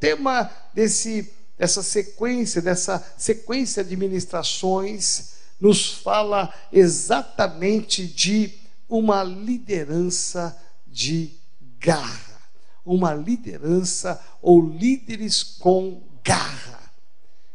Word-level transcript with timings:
tema 0.00 0.50
desse, 0.74 1.32
dessa 1.56 1.82
sequência, 1.82 2.62
dessa 2.62 3.04
sequência 3.16 3.84
de 3.84 3.96
ministrações, 3.96 5.34
nos 5.60 5.92
fala 5.92 6.52
exatamente 6.72 8.06
de 8.06 8.54
uma 8.88 9.22
liderança 9.22 10.56
de 10.86 11.38
garra. 11.78 12.38
Uma 12.84 13.12
liderança 13.12 14.20
ou 14.40 14.62
líderes 14.62 15.42
com 15.42 16.02
garra. 16.24 16.92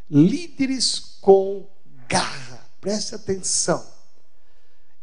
Líderes 0.09 1.17
com 1.21 1.67
garra. 2.07 2.69
Preste 2.79 3.15
atenção. 3.15 3.83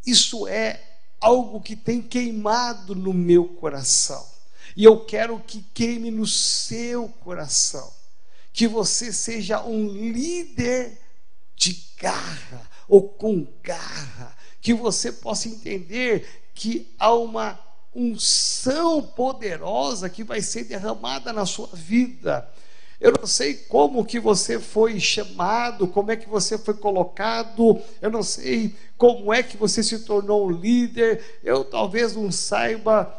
Isso 0.07 0.47
é 0.47 0.81
algo 1.21 1.61
que 1.61 1.75
tem 1.75 2.01
queimado 2.01 2.95
no 2.95 3.13
meu 3.13 3.49
coração. 3.49 4.25
E 4.77 4.85
eu 4.85 5.05
quero 5.05 5.39
que 5.41 5.65
queime 5.75 6.11
no 6.11 6.27
seu 6.27 7.09
coração. 7.09 7.93
Que 8.53 8.67
você 8.67 9.13
seja 9.13 9.65
um 9.65 9.89
líder 9.89 10.99
de 11.57 11.85
garra 11.99 12.69
ou 12.89 13.09
com 13.09 13.47
garra. 13.63 14.37
Que 14.61 14.75
você 14.75 15.13
possa 15.13 15.49
entender 15.49 16.51
que 16.55 16.95
há 16.99 17.15
uma 17.15 17.59
unção 17.95 19.03
poderosa 19.03 20.09
que 20.09 20.23
vai 20.23 20.41
ser 20.41 20.65
derramada 20.65 21.33
na 21.33 21.45
sua 21.45 21.69
vida. 21.73 22.49
Eu 23.01 23.13
não 23.19 23.27
sei 23.27 23.55
como 23.55 24.05
que 24.05 24.21
você 24.21 24.61
foi 24.61 25.01
chamado, 25.01 25.89
como 25.89 26.11
é 26.11 26.17
que 26.17 26.29
você 26.29 26.59
foi 26.59 26.75
colocado, 26.75 27.81
eu 28.03 28.11
não 28.11 28.23
sei 28.23 28.77
como 28.99 29.33
é 29.33 29.43
que 29.43 29.57
você 29.57 29.83
se 29.83 30.01
tornou 30.01 30.47
um 30.47 30.51
líder, 30.51 31.41
eu 31.43 31.65
talvez 31.65 32.15
não 32.15 32.31
saiba 32.31 33.11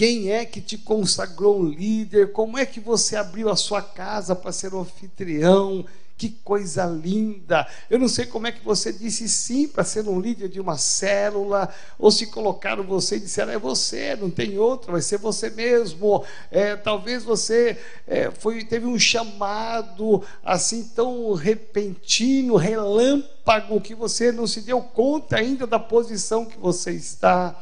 quem 0.00 0.32
é 0.32 0.46
que 0.46 0.62
te 0.62 0.78
consagrou 0.78 1.62
líder, 1.62 2.32
como 2.32 2.56
é 2.56 2.64
que 2.64 2.80
você 2.80 3.16
abriu 3.16 3.50
a 3.50 3.54
sua 3.54 3.82
casa 3.82 4.34
para 4.34 4.50
ser 4.50 4.72
um 4.72 4.80
anfitrião, 4.80 5.84
que 6.16 6.30
coisa 6.42 6.86
linda! 6.86 7.66
Eu 7.90 7.98
não 7.98 8.08
sei 8.08 8.24
como 8.24 8.46
é 8.46 8.52
que 8.52 8.64
você 8.64 8.94
disse 8.94 9.28
sim 9.28 9.68
para 9.68 9.84
ser 9.84 10.08
um 10.08 10.18
líder 10.18 10.48
de 10.48 10.58
uma 10.58 10.78
célula, 10.78 11.68
ou 11.98 12.10
se 12.10 12.28
colocaram 12.28 12.82
você 12.82 13.16
e 13.16 13.20
disseram, 13.20 13.52
é 13.52 13.58
você, 13.58 14.16
não 14.16 14.30
tem 14.30 14.56
outro, 14.56 14.92
vai 14.92 15.02
ser 15.02 15.18
você 15.18 15.50
mesmo. 15.50 16.24
É, 16.50 16.76
talvez 16.76 17.22
você 17.22 17.76
é, 18.06 18.30
foi, 18.30 18.64
teve 18.64 18.86
um 18.86 18.98
chamado 18.98 20.24
assim 20.42 20.82
tão 20.82 21.34
repentino, 21.34 22.56
relâmpago, 22.56 23.82
que 23.82 23.94
você 23.94 24.32
não 24.32 24.46
se 24.46 24.62
deu 24.62 24.80
conta 24.80 25.36
ainda 25.36 25.66
da 25.66 25.78
posição 25.78 26.46
que 26.46 26.58
você 26.58 26.90
está. 26.92 27.54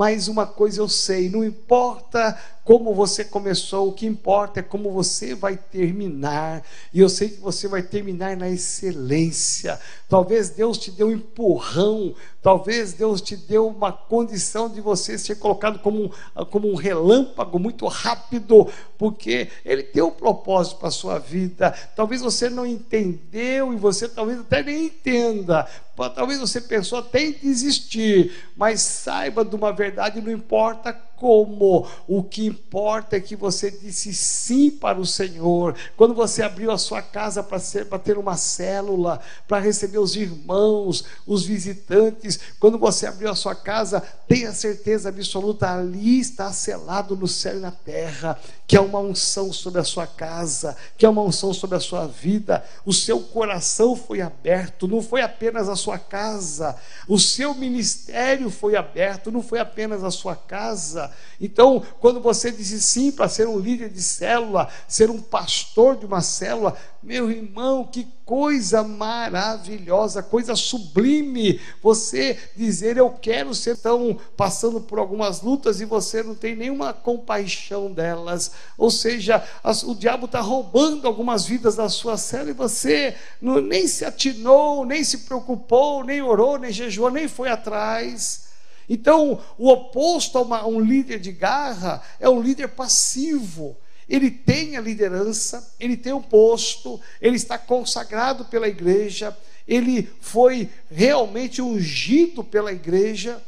Mas 0.00 0.28
uma 0.28 0.46
coisa 0.46 0.80
eu 0.80 0.88
sei: 0.88 1.28
não 1.28 1.44
importa 1.44 2.34
como 2.64 2.94
você 2.94 3.24
começou, 3.24 3.88
o 3.88 3.92
que 3.92 4.06
importa 4.06 4.60
é 4.60 4.62
como 4.62 4.90
você 4.92 5.34
vai 5.34 5.56
terminar. 5.56 6.62
E 6.92 7.00
eu 7.00 7.08
sei 7.08 7.30
que 7.30 7.40
você 7.40 7.66
vai 7.66 7.82
terminar 7.82 8.36
na 8.36 8.48
excelência. 8.48 9.80
Talvez 10.08 10.50
Deus 10.50 10.78
te 10.78 10.90
deu 10.90 11.08
um 11.08 11.12
empurrão, 11.12 12.14
talvez 12.42 12.92
Deus 12.92 13.20
te 13.20 13.36
deu 13.36 13.66
uma 13.68 13.92
condição 13.92 14.68
de 14.68 14.80
você 14.80 15.16
ser 15.18 15.36
colocado 15.36 15.78
como 15.78 16.04
um, 16.04 16.44
como 16.46 16.70
um 16.70 16.74
relâmpago 16.74 17.58
muito 17.58 17.86
rápido, 17.86 18.68
porque 18.98 19.48
Ele 19.64 19.82
tem 19.82 20.02
um 20.02 20.10
propósito 20.10 20.76
para 20.76 20.88
a 20.88 20.92
sua 20.92 21.18
vida. 21.18 21.70
Talvez 21.96 22.20
você 22.20 22.50
não 22.50 22.66
entendeu 22.66 23.72
e 23.72 23.76
você 23.76 24.08
talvez 24.08 24.40
até 24.40 24.62
nem 24.62 24.86
entenda. 24.86 25.66
Talvez 26.14 26.40
você 26.40 26.60
pensou 26.60 26.98
até 26.98 27.22
em 27.22 27.32
desistir, 27.32 28.32
mas 28.56 28.80
saiba 28.80 29.44
de 29.44 29.54
uma 29.54 29.72
verdade: 29.72 30.20
não 30.20 30.32
importa 30.32 30.92
como. 31.20 31.86
O 32.08 32.22
que 32.22 32.46
importa 32.46 33.16
é 33.16 33.20
que 33.20 33.36
você 33.36 33.70
disse 33.70 34.12
sim 34.14 34.70
para 34.70 34.98
o 34.98 35.06
Senhor. 35.06 35.76
Quando 35.96 36.14
você 36.14 36.42
abriu 36.42 36.72
a 36.72 36.78
sua 36.78 37.02
casa 37.02 37.42
para 37.42 37.98
ter 37.98 38.16
uma 38.16 38.36
célula, 38.36 39.20
para 39.46 39.60
receber 39.60 39.98
os 39.98 40.16
irmãos, 40.16 41.04
os 41.26 41.44
visitantes, 41.44 42.40
quando 42.58 42.78
você 42.78 43.06
abriu 43.06 43.30
a 43.30 43.34
sua 43.36 43.54
casa, 43.54 44.00
tenha 44.26 44.52
certeza 44.52 45.10
absoluta, 45.10 45.70
ali 45.70 46.18
está 46.18 46.50
selado 46.52 47.14
no 47.14 47.28
céu 47.28 47.58
e 47.58 47.60
na 47.60 47.70
terra, 47.70 48.38
que 48.70 48.76
é 48.76 48.80
uma 48.80 49.00
unção 49.00 49.52
sobre 49.52 49.80
a 49.80 49.84
sua 49.84 50.06
casa, 50.06 50.76
que 50.96 51.04
é 51.04 51.08
uma 51.08 51.22
unção 51.22 51.52
sobre 51.52 51.76
a 51.76 51.80
sua 51.80 52.06
vida. 52.06 52.64
O 52.86 52.92
seu 52.92 53.18
coração 53.18 53.96
foi 53.96 54.20
aberto, 54.20 54.86
não 54.86 55.02
foi 55.02 55.22
apenas 55.22 55.68
a 55.68 55.74
sua 55.74 55.98
casa, 55.98 56.76
o 57.08 57.18
seu 57.18 57.52
ministério 57.52 58.48
foi 58.48 58.76
aberto, 58.76 59.32
não 59.32 59.42
foi 59.42 59.58
apenas 59.58 60.04
a 60.04 60.10
sua 60.12 60.36
casa. 60.36 61.10
Então, 61.40 61.82
quando 61.98 62.20
você 62.20 62.52
disse 62.52 62.80
sim 62.80 63.10
para 63.10 63.28
ser 63.28 63.48
um 63.48 63.58
líder 63.58 63.88
de 63.88 64.00
célula, 64.00 64.68
ser 64.86 65.10
um 65.10 65.20
pastor 65.20 65.96
de 65.96 66.06
uma 66.06 66.20
célula, 66.20 66.76
meu 67.02 67.30
irmão, 67.30 67.84
que 67.84 68.06
coisa 68.26 68.82
maravilhosa, 68.82 70.22
coisa 70.22 70.54
sublime. 70.54 71.58
Você 71.82 72.38
dizer 72.54 72.98
eu 72.98 73.10
quero 73.10 73.54
ser 73.54 73.78
tão 73.78 74.18
passando 74.36 74.82
por 74.82 74.98
algumas 74.98 75.40
lutas 75.40 75.80
e 75.80 75.86
você 75.86 76.22
não 76.22 76.34
tem 76.34 76.54
nenhuma 76.54 76.92
compaixão 76.92 77.90
delas. 77.90 78.52
Ou 78.76 78.90
seja, 78.90 79.42
o 79.86 79.94
diabo 79.94 80.26
está 80.26 80.40
roubando 80.40 81.06
algumas 81.06 81.46
vidas 81.46 81.74
da 81.74 81.88
sua 81.88 82.18
célula 82.18 82.50
e 82.50 82.54
você 82.54 83.16
não, 83.40 83.60
nem 83.62 83.86
se 83.86 84.04
atinou, 84.04 84.84
nem 84.84 85.02
se 85.02 85.18
preocupou, 85.18 86.04
nem 86.04 86.20
orou, 86.20 86.58
nem 86.58 86.70
jejuou, 86.70 87.10
nem 87.10 87.28
foi 87.28 87.48
atrás. 87.48 88.50
Então, 88.90 89.40
o 89.56 89.70
oposto 89.70 90.36
a, 90.36 90.42
uma, 90.42 90.58
a 90.58 90.66
um 90.66 90.80
líder 90.80 91.18
de 91.18 91.32
garra 91.32 92.02
é 92.18 92.28
um 92.28 92.42
líder 92.42 92.68
passivo. 92.68 93.76
Ele 94.10 94.28
tem 94.28 94.76
a 94.76 94.80
liderança, 94.80 95.72
ele 95.78 95.96
tem 95.96 96.12
o 96.12 96.20
posto, 96.20 97.00
ele 97.22 97.36
está 97.36 97.56
consagrado 97.56 98.44
pela 98.46 98.66
igreja, 98.66 99.36
ele 99.68 100.02
foi 100.20 100.68
realmente 100.90 101.62
ungido 101.62 102.42
pela 102.42 102.72
igreja, 102.72 103.40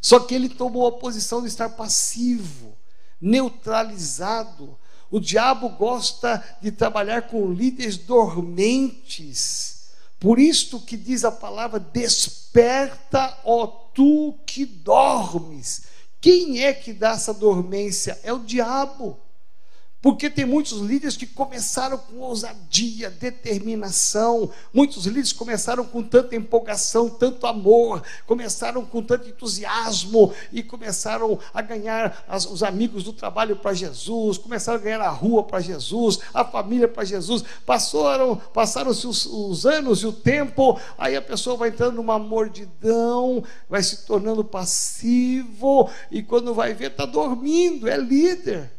só 0.00 0.20
que 0.20 0.32
ele 0.32 0.48
tomou 0.48 0.86
a 0.86 0.92
posição 0.92 1.42
de 1.42 1.48
estar 1.48 1.70
passivo, 1.70 2.76
neutralizado. 3.20 4.78
O 5.10 5.18
diabo 5.18 5.70
gosta 5.70 6.42
de 6.62 6.70
trabalhar 6.70 7.22
com 7.22 7.52
líderes 7.52 7.96
dormentes. 7.96 9.88
Por 10.20 10.38
isto 10.38 10.78
que 10.78 10.96
diz 10.96 11.24
a 11.24 11.32
palavra: 11.32 11.80
desperta, 11.80 13.36
ó 13.44 13.66
tu 13.66 14.38
que 14.46 14.64
dormes. 14.64 15.82
Quem 16.20 16.62
é 16.62 16.72
que 16.72 16.92
dá 16.92 17.10
essa 17.10 17.34
dormência? 17.34 18.20
É 18.22 18.32
o 18.32 18.38
diabo. 18.38 19.23
Porque 20.04 20.28
tem 20.28 20.44
muitos 20.44 20.80
líderes 20.80 21.16
que 21.16 21.26
começaram 21.26 21.96
com 21.96 22.18
ousadia, 22.18 23.08
determinação. 23.08 24.50
Muitos 24.70 25.06
líderes 25.06 25.32
começaram 25.32 25.82
com 25.82 26.02
tanta 26.02 26.36
empolgação, 26.36 27.08
tanto 27.08 27.46
amor, 27.46 28.02
começaram 28.26 28.84
com 28.84 29.02
tanto 29.02 29.30
entusiasmo 29.30 30.30
e 30.52 30.62
começaram 30.62 31.38
a 31.54 31.62
ganhar 31.62 32.22
as, 32.28 32.44
os 32.44 32.62
amigos 32.62 33.02
do 33.02 33.14
trabalho 33.14 33.56
para 33.56 33.72
Jesus, 33.72 34.36
começaram 34.36 34.78
a 34.78 34.82
ganhar 34.82 35.00
a 35.00 35.08
rua 35.08 35.42
para 35.42 35.60
Jesus, 35.60 36.18
a 36.34 36.44
família 36.44 36.86
para 36.86 37.06
Jesus. 37.06 37.42
Passaram, 37.64 38.36
passaram-se 38.36 39.06
os, 39.06 39.24
os 39.24 39.64
anos 39.64 40.02
e 40.02 40.06
o 40.06 40.12
tempo, 40.12 40.78
aí 40.98 41.16
a 41.16 41.22
pessoa 41.22 41.56
vai 41.56 41.70
entrando 41.70 41.94
numa 41.94 42.18
mordidão, 42.18 43.42
vai 43.70 43.82
se 43.82 44.04
tornando 44.04 44.44
passivo 44.44 45.88
e 46.10 46.22
quando 46.22 46.52
vai 46.52 46.74
ver 46.74 46.90
está 46.90 47.06
dormindo, 47.06 47.88
é 47.88 47.96
líder 47.96 48.70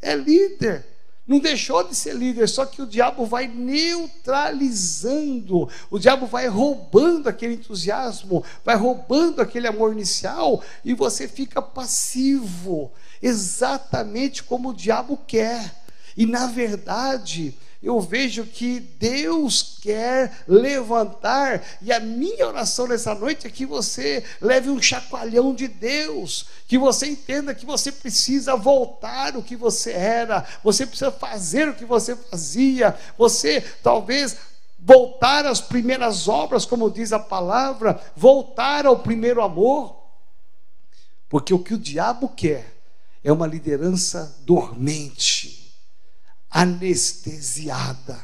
é 0.00 0.14
líder. 0.14 0.86
Não 1.26 1.38
deixou 1.38 1.86
de 1.86 1.94
ser 1.94 2.14
líder, 2.14 2.48
só 2.48 2.64
que 2.64 2.80
o 2.80 2.86
diabo 2.86 3.26
vai 3.26 3.46
neutralizando, 3.46 5.68
o 5.90 5.98
diabo 5.98 6.24
vai 6.24 6.46
roubando 6.46 7.28
aquele 7.28 7.52
entusiasmo, 7.52 8.42
vai 8.64 8.76
roubando 8.76 9.42
aquele 9.42 9.66
amor 9.66 9.92
inicial 9.92 10.64
e 10.82 10.94
você 10.94 11.28
fica 11.28 11.60
passivo, 11.60 12.90
exatamente 13.20 14.42
como 14.42 14.70
o 14.70 14.74
diabo 14.74 15.18
quer. 15.26 15.70
E 16.16 16.24
na 16.24 16.46
verdade, 16.46 17.54
eu 17.80 18.00
vejo 18.00 18.44
que 18.44 18.80
Deus 18.80 19.78
quer 19.80 20.42
levantar, 20.48 21.64
e 21.80 21.92
a 21.92 22.00
minha 22.00 22.48
oração 22.48 22.88
nessa 22.88 23.14
noite 23.14 23.46
é 23.46 23.50
que 23.50 23.64
você 23.64 24.24
leve 24.40 24.68
um 24.68 24.82
chacoalhão 24.82 25.54
de 25.54 25.68
Deus, 25.68 26.46
que 26.66 26.76
você 26.76 27.06
entenda 27.06 27.54
que 27.54 27.64
você 27.64 27.92
precisa 27.92 28.56
voltar 28.56 29.36
o 29.36 29.42
que 29.42 29.54
você 29.54 29.92
era, 29.92 30.44
você 30.62 30.84
precisa 30.84 31.12
fazer 31.12 31.68
o 31.68 31.74
que 31.74 31.84
você 31.84 32.16
fazia, 32.16 32.98
você 33.16 33.60
talvez 33.80 34.36
voltar 34.76 35.46
às 35.46 35.60
primeiras 35.60 36.26
obras, 36.26 36.64
como 36.64 36.90
diz 36.90 37.12
a 37.12 37.18
palavra, 37.18 38.00
voltar 38.16 38.86
ao 38.86 38.98
primeiro 38.98 39.40
amor, 39.40 39.96
porque 41.28 41.54
o 41.54 41.58
que 41.60 41.74
o 41.74 41.78
diabo 41.78 42.28
quer 42.30 42.74
é 43.22 43.32
uma 43.32 43.46
liderança 43.46 44.36
dormente 44.44 45.57
anestesiada. 46.50 48.18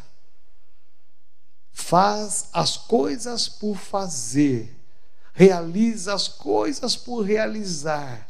Faz 1.73 2.49
as 2.53 2.77
coisas 2.77 3.49
por 3.49 3.77
fazer, 3.77 4.75
realiza 5.33 6.15
as 6.15 6.29
coisas 6.29 6.95
por 6.95 7.23
realizar, 7.23 8.29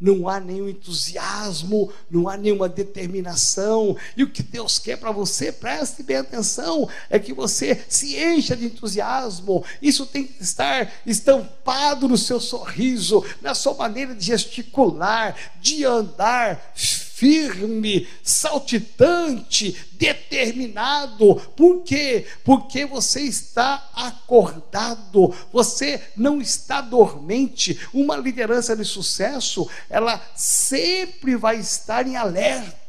não 0.00 0.28
há 0.28 0.38
nenhum 0.38 0.68
entusiasmo, 0.68 1.90
não 2.10 2.28
há 2.28 2.36
nenhuma 2.36 2.68
determinação. 2.68 3.96
E 4.16 4.22
o 4.22 4.30
que 4.30 4.42
Deus 4.42 4.78
quer 4.78 4.98
para 4.98 5.10
você, 5.10 5.50
preste 5.50 6.02
bem 6.02 6.16
atenção, 6.16 6.88
é 7.08 7.18
que 7.18 7.32
você 7.32 7.82
se 7.88 8.16
encha 8.16 8.56
de 8.56 8.66
entusiasmo. 8.66 9.64
Isso 9.80 10.04
tem 10.04 10.26
que 10.26 10.42
estar 10.42 10.92
estampado 11.06 12.08
no 12.08 12.18
seu 12.18 12.38
sorriso, 12.38 13.24
na 13.40 13.54
sua 13.54 13.74
maneira 13.74 14.14
de 14.14 14.26
gesticular, 14.26 15.34
de 15.60 15.84
andar 15.84 16.72
firme, 17.14 18.08
saltitante, 18.24 19.76
determinado. 19.92 21.36
Por 21.56 21.82
quê? 21.84 22.26
Porque 22.44 22.84
você 22.84 23.20
está 23.20 23.88
acordado, 23.94 25.32
você 25.52 26.02
não 26.16 26.40
está 26.40 26.80
dormente. 26.80 27.78
Uma 27.92 28.16
liderança 28.16 28.74
de 28.74 28.84
sucesso, 28.84 29.68
ela 29.88 30.20
sempre 30.34 31.36
vai 31.36 31.58
estar 31.58 32.04
em 32.06 32.16
alerta, 32.16 32.83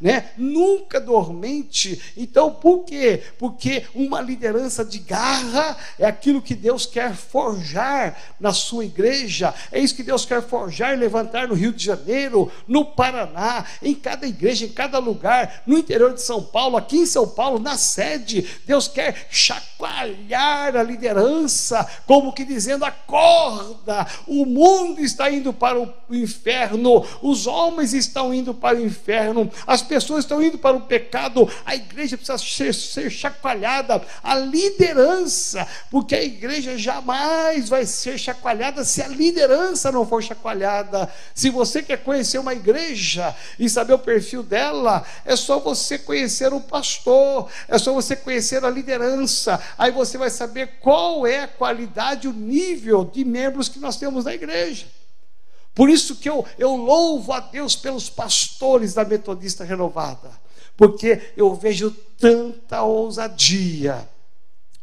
né? 0.00 0.30
Nunca 0.36 1.00
dormente. 1.00 2.12
Então, 2.16 2.52
por 2.52 2.84
quê? 2.84 3.22
Porque 3.38 3.84
uma 3.94 4.20
liderança 4.20 4.84
de 4.84 4.98
garra 4.98 5.76
é 5.98 6.06
aquilo 6.06 6.42
que 6.42 6.54
Deus 6.54 6.86
quer 6.86 7.14
forjar 7.14 8.16
na 8.38 8.52
sua 8.52 8.84
igreja. 8.84 9.54
É 9.70 9.78
isso 9.78 9.94
que 9.94 10.02
Deus 10.02 10.24
quer 10.24 10.42
forjar 10.42 10.92
e 10.94 10.96
levantar 10.96 11.48
no 11.48 11.54
Rio 11.54 11.72
de 11.72 11.84
Janeiro, 11.84 12.50
no 12.66 12.84
Paraná, 12.84 13.64
em 13.82 13.94
cada 13.94 14.26
igreja, 14.26 14.64
em 14.64 14.68
cada 14.68 14.98
lugar, 14.98 15.62
no 15.66 15.78
interior 15.78 16.14
de 16.14 16.22
São 16.22 16.42
Paulo, 16.42 16.76
aqui 16.76 16.98
em 16.98 17.06
São 17.06 17.28
Paulo, 17.28 17.58
na 17.58 17.76
sede. 17.76 18.46
Deus 18.66 18.88
quer 18.88 19.26
chacoalhar 19.30 20.76
a 20.76 20.82
liderança, 20.82 21.86
como 22.06 22.32
que 22.32 22.44
dizendo: 22.44 22.84
acorda, 22.84 24.06
o 24.26 24.44
mundo 24.44 25.00
está 25.00 25.30
indo 25.30 25.52
para 25.52 25.80
o 25.80 25.92
inferno, 26.10 27.04
os 27.22 27.46
homens 27.46 27.92
estão 27.94 28.32
indo 28.32 28.54
para 28.54 28.76
o 28.76 28.84
inferno, 28.84 29.49
as 29.66 29.82
pessoas 29.82 30.24
estão 30.24 30.42
indo 30.42 30.58
para 30.58 30.76
o 30.76 30.82
pecado, 30.82 31.48
a 31.64 31.74
igreja 31.74 32.16
precisa 32.16 32.38
ser, 32.38 32.74
ser 32.74 33.10
chacoalhada, 33.10 34.02
a 34.22 34.34
liderança, 34.36 35.66
porque 35.90 36.14
a 36.14 36.22
igreja 36.22 36.76
jamais 36.78 37.68
vai 37.68 37.86
ser 37.86 38.18
chacoalhada 38.18 38.84
se 38.84 39.02
a 39.02 39.08
liderança 39.08 39.90
não 39.92 40.06
for 40.06 40.22
chacoalhada. 40.22 41.10
Se 41.34 41.50
você 41.50 41.82
quer 41.82 41.98
conhecer 41.98 42.38
uma 42.38 42.54
igreja 42.54 43.34
e 43.58 43.68
saber 43.68 43.94
o 43.94 43.98
perfil 43.98 44.42
dela, 44.42 45.04
é 45.24 45.36
só 45.36 45.58
você 45.58 45.98
conhecer 45.98 46.52
o 46.52 46.60
pastor, 46.60 47.48
é 47.68 47.78
só 47.78 47.92
você 47.92 48.16
conhecer 48.16 48.64
a 48.64 48.70
liderança, 48.70 49.60
aí 49.78 49.90
você 49.90 50.18
vai 50.18 50.30
saber 50.30 50.78
qual 50.80 51.26
é 51.26 51.40
a 51.40 51.48
qualidade, 51.48 52.28
o 52.28 52.32
nível 52.32 53.04
de 53.04 53.24
membros 53.24 53.68
que 53.68 53.78
nós 53.78 53.96
temos 53.96 54.24
na 54.24 54.34
igreja. 54.34 54.99
Por 55.80 55.88
isso 55.88 56.16
que 56.16 56.28
eu, 56.28 56.44
eu 56.58 56.76
louvo 56.76 57.32
a 57.32 57.40
Deus 57.40 57.74
pelos 57.74 58.10
pastores 58.10 58.92
da 58.92 59.02
Metodista 59.02 59.64
Renovada, 59.64 60.30
porque 60.76 61.32
eu 61.38 61.54
vejo 61.54 61.90
tanta 62.18 62.82
ousadia, 62.82 64.06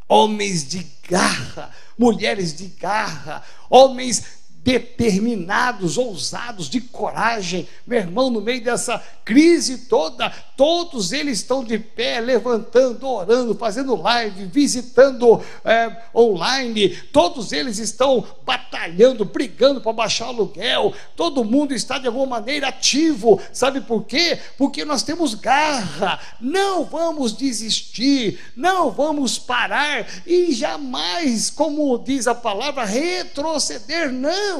homens 0.09 0.67
de 0.67 0.87
garra, 1.07 1.69
mulheres 1.95 2.51
de 2.57 2.65
garra, 2.65 3.43
homens 3.69 4.36
determinados, 4.67 5.97
ousados, 5.97 6.69
de 6.69 6.81
coragem. 6.81 7.65
Meu 7.87 7.99
irmão, 7.99 8.29
no 8.29 8.41
meio 8.41 8.61
dessa 8.61 9.01
crise 9.23 9.87
toda, 9.87 10.29
todos 10.57 11.13
eles 11.13 11.39
estão 11.39 11.63
de 11.63 11.79
pé, 11.79 12.19
levantando, 12.19 13.07
orando, 13.07 13.55
fazendo 13.55 13.95
live, 13.95 14.43
visitando 14.47 15.41
é, 15.63 16.03
online. 16.13 16.89
Todos 17.13 17.53
eles 17.53 17.79
estão 17.79 18.25
batalhando, 18.45 19.23
brigando 19.23 19.79
para 19.79 19.93
baixar 19.93 20.25
o 20.25 20.29
aluguel. 20.31 20.93
Todo 21.15 21.45
mundo 21.45 21.73
está 21.73 21.97
de 21.97 22.07
alguma 22.07 22.25
maneira 22.25 22.67
ativo. 22.67 23.41
Sabe 23.53 23.79
por 23.79 24.03
quê? 24.03 24.37
Porque 24.57 24.83
nós 24.83 25.01
temos 25.01 25.33
garra. 25.33 26.19
Não 26.41 26.83
vamos 26.83 27.31
desistir, 27.31 28.37
não 28.53 28.91
vamos 28.91 29.39
parar 29.39 30.05
e 30.25 30.51
jamais, 30.51 31.49
como 31.49 31.97
diz 31.97 32.27
a 32.27 32.35
palavra, 32.35 32.83
retroceder. 32.83 34.11
Não 34.11 34.56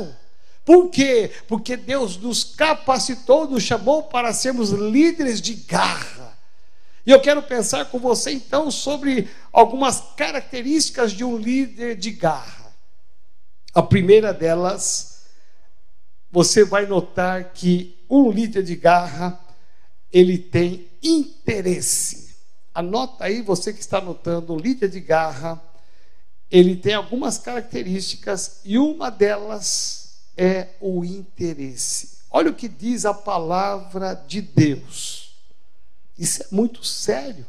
por 0.67 0.89
quê? 0.89 1.31
Porque 1.47 1.77
Deus 1.77 2.17
nos 2.17 2.43
capacitou, 2.43 3.47
nos 3.49 3.63
chamou 3.63 4.03
para 4.03 4.33
sermos 4.33 4.71
líderes 4.71 5.39
de 5.39 5.53
garra. 5.53 6.37
E 7.05 7.11
eu 7.11 7.21
quero 7.21 7.41
pensar 7.41 7.85
com 7.85 7.97
você 7.97 8.31
então 8.31 8.69
sobre 8.69 9.29
algumas 9.53 10.03
características 10.17 11.13
de 11.13 11.23
um 11.23 11.37
líder 11.37 11.95
de 11.95 12.11
garra. 12.11 12.75
A 13.73 13.81
primeira 13.81 14.33
delas, 14.33 15.23
você 16.29 16.65
vai 16.65 16.85
notar 16.85 17.53
que 17.53 17.97
um 18.09 18.29
líder 18.29 18.63
de 18.63 18.75
garra, 18.75 19.39
ele 20.11 20.37
tem 20.37 20.85
interesse. 21.01 22.35
Anota 22.73 23.23
aí, 23.23 23.41
você 23.41 23.71
que 23.71 23.79
está 23.79 23.99
anotando, 23.99 24.57
líder 24.57 24.89
de 24.89 24.99
garra, 24.99 25.61
ele 26.49 26.75
tem 26.75 26.93
algumas 26.93 27.37
características 27.37 28.61
e 28.63 28.77
uma 28.77 29.09
delas 29.09 30.19
é 30.35 30.69
o 30.79 31.03
interesse. 31.03 32.17
Olha 32.29 32.51
o 32.51 32.55
que 32.55 32.67
diz 32.67 33.05
a 33.05 33.13
palavra 33.13 34.13
de 34.13 34.41
Deus. 34.41 35.35
Isso 36.17 36.43
é 36.43 36.47
muito 36.51 36.83
sério. 36.83 37.45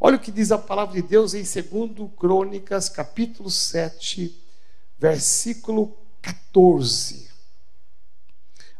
Olha 0.00 0.16
o 0.16 0.20
que 0.20 0.30
diz 0.30 0.52
a 0.52 0.58
palavra 0.58 1.00
de 1.00 1.06
Deus 1.06 1.34
em 1.34 1.42
2 1.42 2.10
Crônicas, 2.16 2.88
capítulo 2.88 3.50
7, 3.50 4.36
versículo 4.98 5.96
14. 6.20 7.30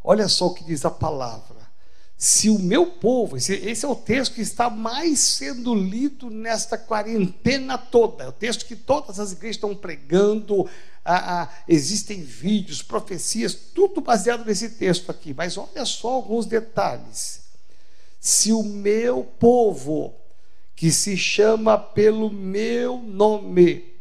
Olha 0.02 0.28
só 0.28 0.46
o 0.46 0.54
que 0.54 0.64
diz 0.64 0.84
a 0.84 0.90
palavra 0.90 1.55
se 2.18 2.48
o 2.48 2.58
meu 2.58 2.86
povo, 2.86 3.36
esse, 3.36 3.52
esse, 3.54 3.84
é 3.84 3.88
o 3.88 3.94
texto 3.94 4.34
que 4.34 4.40
está 4.40 4.70
mais 4.70 5.18
sendo 5.18 5.74
lido 5.74 6.30
nesta 6.30 6.78
quarentena 6.78 7.76
toda, 7.76 8.24
é 8.24 8.28
o 8.28 8.32
texto 8.32 8.64
que 8.64 8.74
todas 8.74 9.20
as 9.20 9.32
igrejas 9.32 9.56
estão 9.56 9.76
pregando, 9.76 10.66
ah, 11.04 11.48
existem 11.68 12.22
vídeos, 12.22 12.82
profecias, 12.82 13.54
tudo 13.54 14.00
baseado 14.00 14.46
nesse 14.46 14.70
texto 14.70 15.10
aqui, 15.10 15.34
mas 15.34 15.58
olha 15.58 15.84
só 15.84 16.08
alguns 16.08 16.46
detalhes. 16.46 17.42
Se 18.18 18.50
o 18.50 18.62
meu 18.62 19.22
povo, 19.22 20.14
que 20.74 20.90
se 20.90 21.16
chama 21.16 21.78
pelo 21.78 22.30
meu 22.30 22.98
nome, 22.98 23.94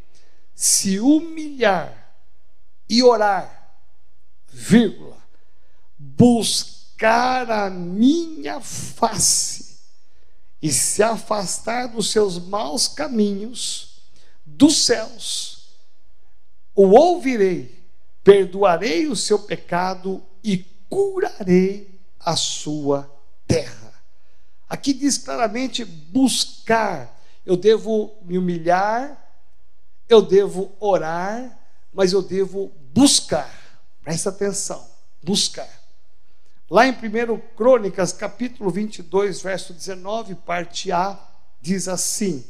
se 0.55 0.99
humilhar 0.99 2.15
e 2.89 3.03
orar, 3.03 3.77
vírgula, 4.47 5.17
buscar, 5.97 6.74
buscar 7.05 7.51
a 7.51 7.69
minha 7.69 8.59
face 8.59 9.77
e 10.59 10.71
se 10.71 11.03
afastar 11.03 11.87
dos 11.87 12.09
seus 12.09 12.39
maus 12.39 12.87
caminhos, 12.87 14.01
dos 14.43 14.85
céus, 14.85 15.67
o 16.73 16.87
ouvirei, 16.87 17.85
perdoarei 18.23 19.05
o 19.05 19.15
seu 19.15 19.37
pecado 19.37 20.23
e 20.43 20.57
curarei 20.89 22.01
a 22.19 22.35
sua 22.35 23.09
terra. 23.45 23.93
Aqui 24.67 24.91
diz 24.91 25.19
claramente 25.19 25.85
buscar. 25.85 27.13
Eu 27.45 27.55
devo 27.55 28.17
me 28.23 28.39
humilhar, 28.39 29.23
eu 30.09 30.23
devo 30.23 30.71
orar, 30.79 31.55
mas 31.93 32.11
eu 32.11 32.23
devo 32.23 32.71
buscar. 32.91 33.53
Presta 34.01 34.29
atenção, 34.29 34.83
buscar. 35.21 35.74
Lá 36.69 36.87
em 36.87 36.91
1 36.91 36.95
Crônicas, 37.55 38.11
capítulo 38.11 38.71
22, 38.71 39.39
verso 39.39 39.71
19, 39.71 40.33
parte 40.33 40.91
A, 40.91 41.15
diz 41.61 41.87
assim: 41.87 42.43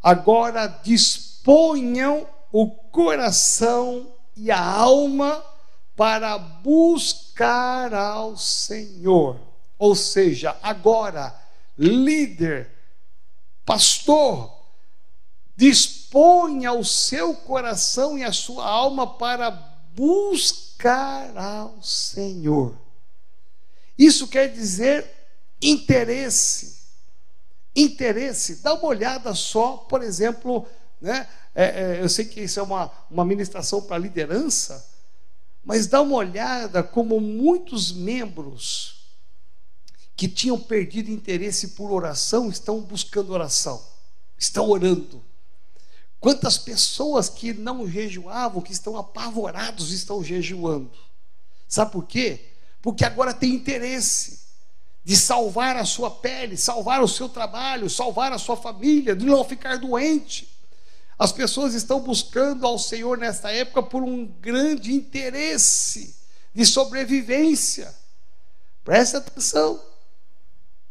Agora 0.00 0.68
disponham 0.68 2.28
o 2.52 2.70
coração 2.70 4.12
e 4.36 4.48
a 4.48 4.64
alma 4.64 5.44
para 5.96 6.38
buscar 6.38 7.92
ao 7.92 8.36
Senhor. 8.36 9.40
Ou 9.76 9.96
seja, 9.96 10.56
agora, 10.62 11.34
líder, 11.76 12.70
pastor, 13.64 14.56
disponha 15.56 16.72
o 16.72 16.84
seu 16.84 17.34
coração 17.34 18.16
e 18.16 18.22
a 18.22 18.32
sua 18.32 18.64
alma 18.64 19.04
para 19.18 19.50
buscar 19.96 21.36
ao 21.36 21.82
Senhor. 21.82 22.85
Isso 23.98 24.28
quer 24.28 24.52
dizer 24.52 25.06
interesse. 25.60 26.76
Interesse. 27.74 28.56
Dá 28.56 28.74
uma 28.74 28.86
olhada 28.86 29.34
só, 29.34 29.76
por 29.76 30.02
exemplo, 30.02 30.66
né? 31.00 31.28
É, 31.54 31.64
é, 31.64 32.02
eu 32.02 32.08
sei 32.08 32.26
que 32.26 32.42
isso 32.42 32.60
é 32.60 32.62
uma, 32.62 32.92
uma 33.10 33.24
ministração 33.24 33.80
para 33.80 33.96
liderança, 33.96 34.86
mas 35.64 35.86
dá 35.86 36.02
uma 36.02 36.16
olhada 36.16 36.82
como 36.82 37.18
muitos 37.18 37.92
membros 37.92 39.06
que 40.14 40.28
tinham 40.28 40.58
perdido 40.60 41.10
interesse 41.10 41.68
por 41.68 41.90
oração 41.90 42.50
estão 42.50 42.82
buscando 42.82 43.32
oração, 43.32 43.82
estão 44.36 44.68
orando. 44.68 45.24
Quantas 46.20 46.58
pessoas 46.58 47.30
que 47.30 47.54
não 47.54 47.88
jejuavam, 47.88 48.60
que 48.60 48.72
estão 48.72 48.96
apavorados, 48.96 49.92
estão 49.92 50.22
jejuando. 50.22 50.98
Sabe 51.66 51.92
por 51.92 52.06
quê? 52.06 52.52
Porque 52.86 53.04
agora 53.04 53.34
tem 53.34 53.52
interesse 53.52 54.42
de 55.02 55.16
salvar 55.16 55.76
a 55.76 55.84
sua 55.84 56.08
pele, 56.08 56.56
salvar 56.56 57.02
o 57.02 57.08
seu 57.08 57.28
trabalho, 57.28 57.90
salvar 57.90 58.32
a 58.32 58.38
sua 58.38 58.56
família, 58.56 59.16
de 59.16 59.26
não 59.26 59.42
ficar 59.42 59.76
doente. 59.76 60.56
As 61.18 61.32
pessoas 61.32 61.74
estão 61.74 61.98
buscando 61.98 62.64
ao 62.64 62.78
Senhor 62.78 63.18
nesta 63.18 63.50
época 63.50 63.82
por 63.82 64.04
um 64.04 64.24
grande 64.24 64.94
interesse 64.94 66.14
de 66.54 66.64
sobrevivência. 66.64 67.92
Presta 68.84 69.18
atenção. 69.18 69.82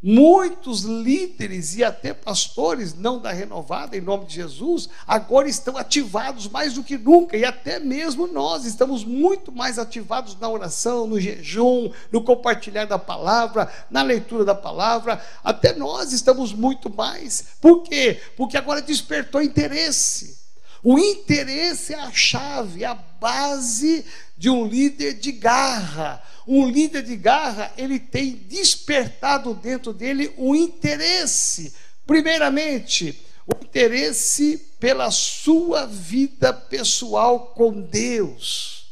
Muitos 0.04 0.82
líderes 0.82 1.76
e 1.76 1.84
até 1.84 2.14
pastores, 2.14 2.94
não 2.94 3.20
da 3.20 3.32
renovada, 3.32 3.98
em 3.98 4.02
nome 4.02 4.26
de 4.26 4.36
Jesus, 4.36 4.88
agora 5.08 5.50
estão 5.50 5.78
ativados 5.78 6.48
mais 6.48 6.74
do 6.74 6.84
que 6.84 6.96
nunca, 6.96 7.36
e 7.36 7.44
até 7.44 7.80
mesmo 7.80 8.28
nós 8.28 8.66
estamos 8.66 9.04
muito 9.04 9.52
mais 9.52 9.80
ativados 9.80 10.40
na 10.40 10.48
oração, 10.48 11.08
no 11.08 11.20
jejum, 11.20 11.90
no 12.12 12.24
compartilhar 12.24 12.86
da 12.86 13.00
palavra, 13.00 13.72
na 13.90 14.04
leitura 14.04 14.46
da 14.46 14.54
palavra, 14.54 15.20
até 15.44 15.74
nós 15.74 16.12
estamos 16.12 16.54
muito 16.54 16.88
mais. 16.94 17.46
Por 17.60 17.82
quê? 17.82 18.22
Porque 18.38 18.58
agora 18.58 18.84
despertou 18.84 19.42
interesse. 19.42 20.38
O 20.84 21.00
interesse 21.00 21.96
é 21.96 22.00
a 22.00 22.12
chave, 22.12 22.86
a 22.86 22.94
base 22.94 24.06
de 24.38 24.52
um 24.52 24.68
líder 24.68 25.16
de 25.16 25.32
garra 25.32 26.22
um 26.48 26.68
líder 26.68 27.04
de 27.04 27.16
garra, 27.16 27.72
ele 27.78 28.00
tem 28.00 28.36
despertado 28.36 29.54
dentro 29.54 29.92
dele 29.92 30.34
o 30.38 30.56
interesse, 30.56 31.74
primeiramente, 32.06 33.26
o 33.48 33.64
interesse 33.64 34.58
pela 34.80 35.10
sua 35.12 35.86
vida 35.86 36.54
pessoal 36.54 37.48
com 37.48 37.82
Deus. 37.82 38.86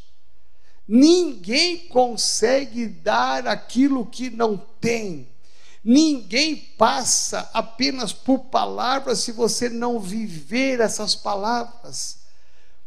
Ninguém 0.88 1.88
consegue 1.88 2.88
dar 2.88 3.48
aquilo 3.48 4.06
que 4.06 4.30
não 4.30 4.58
tem. 4.58 5.28
Ninguém 5.84 6.56
passa 6.78 7.50
apenas 7.54 8.14
por 8.14 8.46
palavras 8.46 9.20
se 9.20 9.32
você 9.32 9.70
não 9.70 10.00
viver 10.00 10.80
essas 10.80 11.16
palavras. 11.16 12.20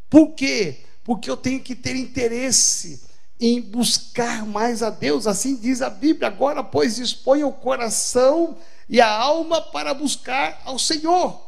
Por 0.09 0.35
quê? 0.35 0.85
Porque 1.05 1.31
eu 1.31 1.37
tenho 1.37 1.61
que 1.61 1.75
ter 1.75 1.95
interesse 1.95 3.03
em 3.41 3.61
buscar 3.61 4.47
mais 4.47 4.83
a 4.83 4.91
Deus, 4.91 5.27
assim 5.27 5.57
diz 5.57 5.83
a 5.83 5.91
Bíblia. 5.91 6.29
Agora, 6.29 6.65
pois, 6.65 6.97
dispõe 6.97 7.45
o 7.45 7.53
coração 7.53 8.57
e 8.89 9.01
a 9.01 9.11
alma 9.11 9.61
para 9.61 9.93
buscar 9.93 10.61
ao 10.65 10.79
Senhor. 10.79 11.46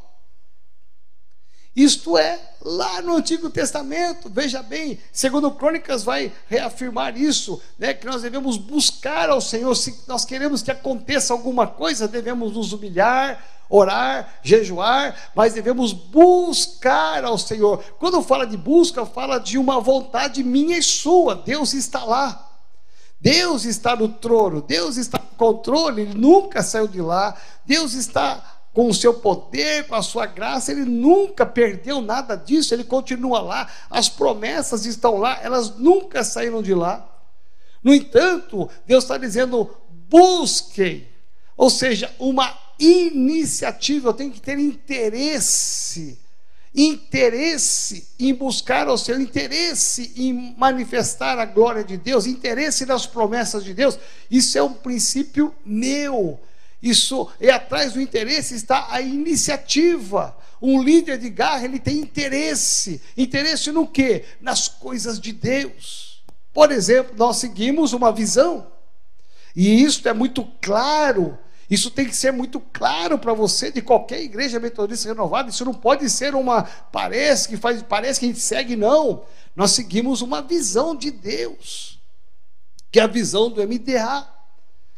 Isto 1.78 2.18
é, 2.18 2.40
lá 2.60 3.00
no 3.02 3.14
Antigo 3.14 3.48
Testamento, 3.48 4.28
veja 4.28 4.60
bem, 4.64 4.98
segundo 5.12 5.48
Crônicas 5.52 6.02
vai 6.02 6.32
reafirmar 6.48 7.16
isso, 7.16 7.62
né, 7.78 7.94
que 7.94 8.04
nós 8.04 8.22
devemos 8.22 8.56
buscar 8.56 9.30
ao 9.30 9.40
Senhor, 9.40 9.72
se 9.76 9.96
nós 10.08 10.24
queremos 10.24 10.60
que 10.60 10.72
aconteça 10.72 11.32
alguma 11.32 11.68
coisa, 11.68 12.08
devemos 12.08 12.54
nos 12.54 12.72
humilhar, 12.72 13.40
orar, 13.70 14.40
jejuar, 14.42 15.30
mas 15.36 15.54
devemos 15.54 15.92
buscar 15.92 17.24
ao 17.24 17.38
Senhor. 17.38 17.80
Quando 18.00 18.24
fala 18.24 18.44
de 18.44 18.56
busca, 18.56 19.06
fala 19.06 19.38
de 19.38 19.56
uma 19.56 19.80
vontade 19.80 20.42
minha 20.42 20.78
e 20.78 20.82
sua. 20.82 21.36
Deus 21.36 21.74
está 21.74 22.02
lá. 22.02 22.44
Deus 23.20 23.64
está 23.64 23.94
no 23.94 24.08
trono, 24.08 24.62
Deus 24.62 24.96
está 24.96 25.18
no 25.18 25.36
controle, 25.36 26.02
ele 26.02 26.14
nunca 26.14 26.60
saiu 26.60 26.88
de 26.88 27.00
lá. 27.00 27.36
Deus 27.64 27.94
está 27.94 28.57
com 28.72 28.88
o 28.88 28.94
seu 28.94 29.14
poder, 29.14 29.86
com 29.86 29.94
a 29.94 30.02
sua 30.02 30.26
graça, 30.26 30.70
ele 30.70 30.84
nunca 30.84 31.44
perdeu 31.44 32.00
nada 32.00 32.36
disso, 32.36 32.74
ele 32.74 32.84
continua 32.84 33.40
lá. 33.40 33.68
As 33.90 34.08
promessas 34.08 34.86
estão 34.86 35.16
lá, 35.16 35.38
elas 35.42 35.76
nunca 35.76 36.22
saíram 36.22 36.62
de 36.62 36.74
lá. 36.74 37.04
No 37.82 37.94
entanto, 37.94 38.68
Deus 38.86 39.04
está 39.04 39.18
dizendo: 39.18 39.70
busquem, 40.08 41.08
ou 41.56 41.70
seja, 41.70 42.14
uma 42.18 42.56
iniciativa, 42.78 44.10
eu 44.10 44.14
tenho 44.14 44.30
que 44.30 44.40
ter 44.40 44.58
interesse, 44.58 46.18
interesse 46.74 48.08
em 48.18 48.32
buscar 48.32 48.88
o 48.88 48.96
seu 48.96 49.20
interesse 49.20 50.12
em 50.16 50.54
manifestar 50.56 51.38
a 51.38 51.44
glória 51.44 51.82
de 51.82 51.96
Deus, 51.96 52.26
interesse 52.26 52.86
nas 52.86 53.06
promessas 53.06 53.64
de 53.64 53.74
Deus. 53.74 53.98
Isso 54.30 54.56
é 54.56 54.62
um 54.62 54.72
princípio 54.72 55.52
meu. 55.64 56.38
Isso 56.82 57.28
é 57.40 57.50
atrás 57.50 57.92
do 57.92 58.00
interesse 58.00 58.54
está 58.54 58.86
a 58.90 59.00
iniciativa. 59.00 60.36
Um 60.60 60.82
líder 60.82 61.18
de 61.18 61.30
garra, 61.30 61.64
ele 61.64 61.78
tem 61.78 61.98
interesse. 61.98 63.00
Interesse 63.16 63.72
no 63.72 63.86
quê? 63.86 64.24
Nas 64.40 64.68
coisas 64.68 65.20
de 65.20 65.32
Deus. 65.32 66.22
Por 66.52 66.70
exemplo, 66.70 67.14
nós 67.16 67.38
seguimos 67.38 67.92
uma 67.92 68.12
visão. 68.12 68.66
E 69.54 69.82
isso 69.82 70.08
é 70.08 70.12
muito 70.12 70.44
claro 70.60 71.38
isso 71.70 71.90
tem 71.90 72.06
que 72.06 72.16
ser 72.16 72.32
muito 72.32 72.60
claro 72.60 73.18
para 73.18 73.34
você 73.34 73.70
de 73.70 73.82
qualquer 73.82 74.22
igreja 74.22 74.58
metodista 74.58 75.08
renovada. 75.08 75.50
Isso 75.50 75.64
não 75.64 75.74
pode 75.74 76.08
ser 76.08 76.34
uma 76.34 76.62
parece 76.62 77.48
que 77.48 77.56
faz 77.58 77.82
parece 77.82 78.18
que 78.18 78.26
a 78.26 78.28
gente 78.28 78.40
segue 78.40 78.74
não. 78.74 79.24
Nós 79.54 79.72
seguimos 79.72 80.22
uma 80.22 80.40
visão 80.40 80.96
de 80.96 81.10
Deus, 81.10 82.00
que 82.90 82.98
é 82.98 83.02
a 83.02 83.06
visão 83.06 83.50
do 83.50 83.62
MDA, 83.62 84.26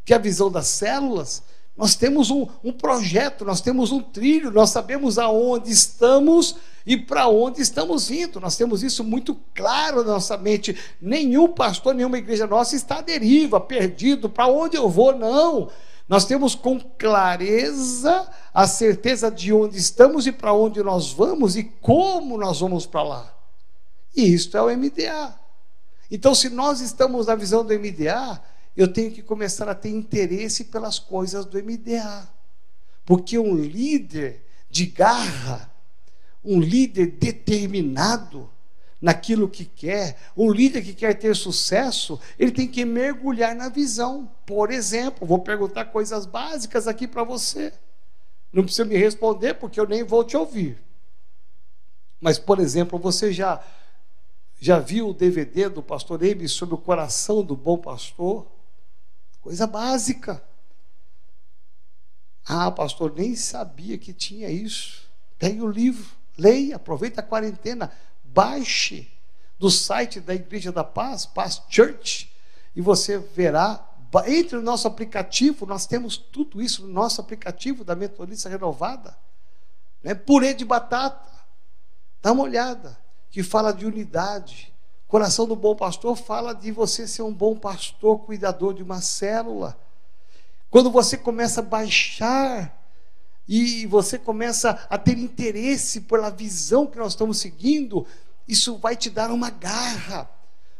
que 0.05 0.13
é 0.13 0.17
a 0.17 0.21
visão 0.21 0.51
das 0.51 0.69
células. 0.69 1.43
Nós 1.81 1.95
temos 1.95 2.31
um, 2.31 2.47
um 2.63 2.75
projeto, 2.75 3.43
nós 3.43 3.63
temos 3.63 3.91
um 3.91 4.03
trilho, 4.03 4.51
nós 4.51 4.69
sabemos 4.69 5.19
aonde 5.19 5.71
estamos 5.71 6.57
e 6.85 6.95
para 6.95 7.27
onde 7.27 7.63
estamos 7.63 8.11
indo. 8.11 8.39
Nós 8.39 8.55
temos 8.55 8.83
isso 8.83 9.03
muito 9.03 9.35
claro 9.55 10.05
na 10.05 10.13
nossa 10.13 10.37
mente. 10.37 10.77
Nenhum 11.01 11.49
pastor, 11.49 11.95
nenhuma 11.95 12.19
igreja 12.19 12.47
nossa 12.47 12.77
está 12.77 12.99
à 12.99 13.01
deriva, 13.01 13.59
perdido, 13.59 14.29
para 14.29 14.47
onde 14.47 14.77
eu 14.77 14.91
vou, 14.91 15.17
não. 15.17 15.71
Nós 16.07 16.27
temos 16.27 16.55
com 16.55 16.79
clareza 16.79 18.29
a 18.53 18.67
certeza 18.67 19.31
de 19.31 19.51
onde 19.51 19.79
estamos 19.79 20.27
e 20.27 20.33
para 20.33 20.53
onde 20.53 20.83
nós 20.83 21.11
vamos 21.11 21.57
e 21.57 21.65
como 21.65 22.37
nós 22.37 22.61
vamos 22.61 22.85
para 22.85 23.03
lá. 23.03 23.35
E 24.15 24.35
isto 24.35 24.55
é 24.55 24.61
o 24.61 24.67
MDA. 24.67 25.35
Então, 26.11 26.35
se 26.35 26.51
nós 26.51 26.83
estamos 26.83 27.29
na 27.29 27.35
visão 27.35 27.65
do 27.65 27.73
MDA, 27.73 28.39
eu 28.77 28.93
tenho 28.93 29.11
que 29.11 29.23
começar 29.23 29.69
a 29.69 29.75
ter 29.75 29.91
interesse 29.91 30.65
pelas 30.65 30.99
coisas 30.99 31.45
do 31.45 31.63
MDA. 31.63 32.29
Porque 33.05 33.39
um 33.39 33.55
líder 33.55 34.45
de 34.71 34.87
garra, 34.87 35.71
um 36.45 36.61
líder 36.61 37.07
determinado, 37.07 38.49
naquilo 39.01 39.49
que 39.49 39.65
quer, 39.65 40.19
um 40.37 40.53
líder 40.53 40.83
que 40.83 40.93
quer 40.93 41.15
ter 41.15 41.35
sucesso, 41.35 42.21
ele 42.39 42.53
tem 42.53 42.69
que 42.69 42.85
mergulhar 42.85 43.55
na 43.55 43.69
visão. 43.69 44.31
Por 44.45 44.71
exemplo, 44.71 45.27
vou 45.27 45.39
perguntar 45.39 45.87
coisas 45.87 46.27
básicas 46.27 46.87
aqui 46.87 47.09
para 47.09 47.25
você. 47.25 47.73
Não 48.53 48.63
precisa 48.63 48.85
me 48.85 48.97
responder 48.97 49.55
porque 49.55 49.81
eu 49.81 49.87
nem 49.87 50.05
vou 50.05 50.23
te 50.23 50.37
ouvir. 50.37 50.79
Mas, 52.21 52.39
por 52.39 52.59
exemplo, 52.59 52.99
você 52.99 53.33
já 53.33 53.63
já 54.63 54.79
viu 54.79 55.09
o 55.09 55.15
DVD 55.15 55.71
do 55.71 55.83
pastor 55.83 56.23
Amy 56.23 56.47
sobre 56.47 56.75
o 56.75 56.79
coração 56.79 57.43
do 57.43 57.57
bom 57.57 57.79
pastor? 57.79 58.47
Coisa 59.41 59.67
básica. 59.67 60.43
Ah, 62.47 62.71
pastor, 62.71 63.15
nem 63.15 63.35
sabia 63.37 63.97
que 63.97 64.13
tinha 64.13 64.49
isso. 64.49 65.09
Pegue 65.39 65.63
o 65.63 65.71
livro, 65.71 66.11
leia, 66.37 66.77
aproveita 66.77 67.21
a 67.21 67.25
quarentena, 67.25 67.93
Baixe 68.23 69.11
do 69.59 69.71
site 69.71 70.21
da 70.21 70.35
Igreja 70.35 70.73
da 70.73 70.83
Paz, 70.83 71.27
Paz 71.27 71.63
Church, 71.69 72.33
e 72.75 72.81
você 72.81 73.19
verá. 73.19 73.87
Entre 74.27 74.57
o 74.57 74.63
nosso 74.63 74.89
aplicativo, 74.89 75.65
nós 75.67 75.87
temos 75.87 76.17
tudo 76.17 76.61
isso 76.61 76.85
no 76.85 76.93
nosso 76.93 77.21
aplicativo 77.21 77.85
da 77.85 77.95
Metodista 77.95 78.49
Renovada. 78.49 79.17
Né? 80.03 80.15
Purê 80.15 80.53
de 80.53 80.65
batata. 80.65 81.31
Dá 82.21 82.33
uma 82.33 82.43
olhada. 82.43 82.99
Que 83.31 83.45
fala 83.45 83.73
de 83.73 83.87
unidade. 83.87 84.75
Coração 85.11 85.45
do 85.45 85.57
bom 85.57 85.75
pastor 85.75 86.15
fala 86.15 86.55
de 86.55 86.71
você 86.71 87.05
ser 87.05 87.23
um 87.23 87.35
bom 87.35 87.57
pastor, 87.57 88.21
cuidador 88.21 88.73
de 88.73 88.81
uma 88.81 89.01
célula. 89.01 89.77
Quando 90.71 90.89
você 90.89 91.17
começa 91.17 91.59
a 91.59 91.65
baixar 91.65 92.81
e 93.49 93.87
você 93.87 94.17
começa 94.17 94.87
a 94.89 94.97
ter 94.97 95.19
interesse 95.19 96.03
pela 96.03 96.31
visão 96.31 96.87
que 96.87 96.97
nós 96.97 97.15
estamos 97.15 97.39
seguindo, 97.39 98.07
isso 98.47 98.79
vai 98.79 98.95
te 98.95 99.11
dar 99.11 99.33
uma 99.33 99.51
garra. 99.51 100.31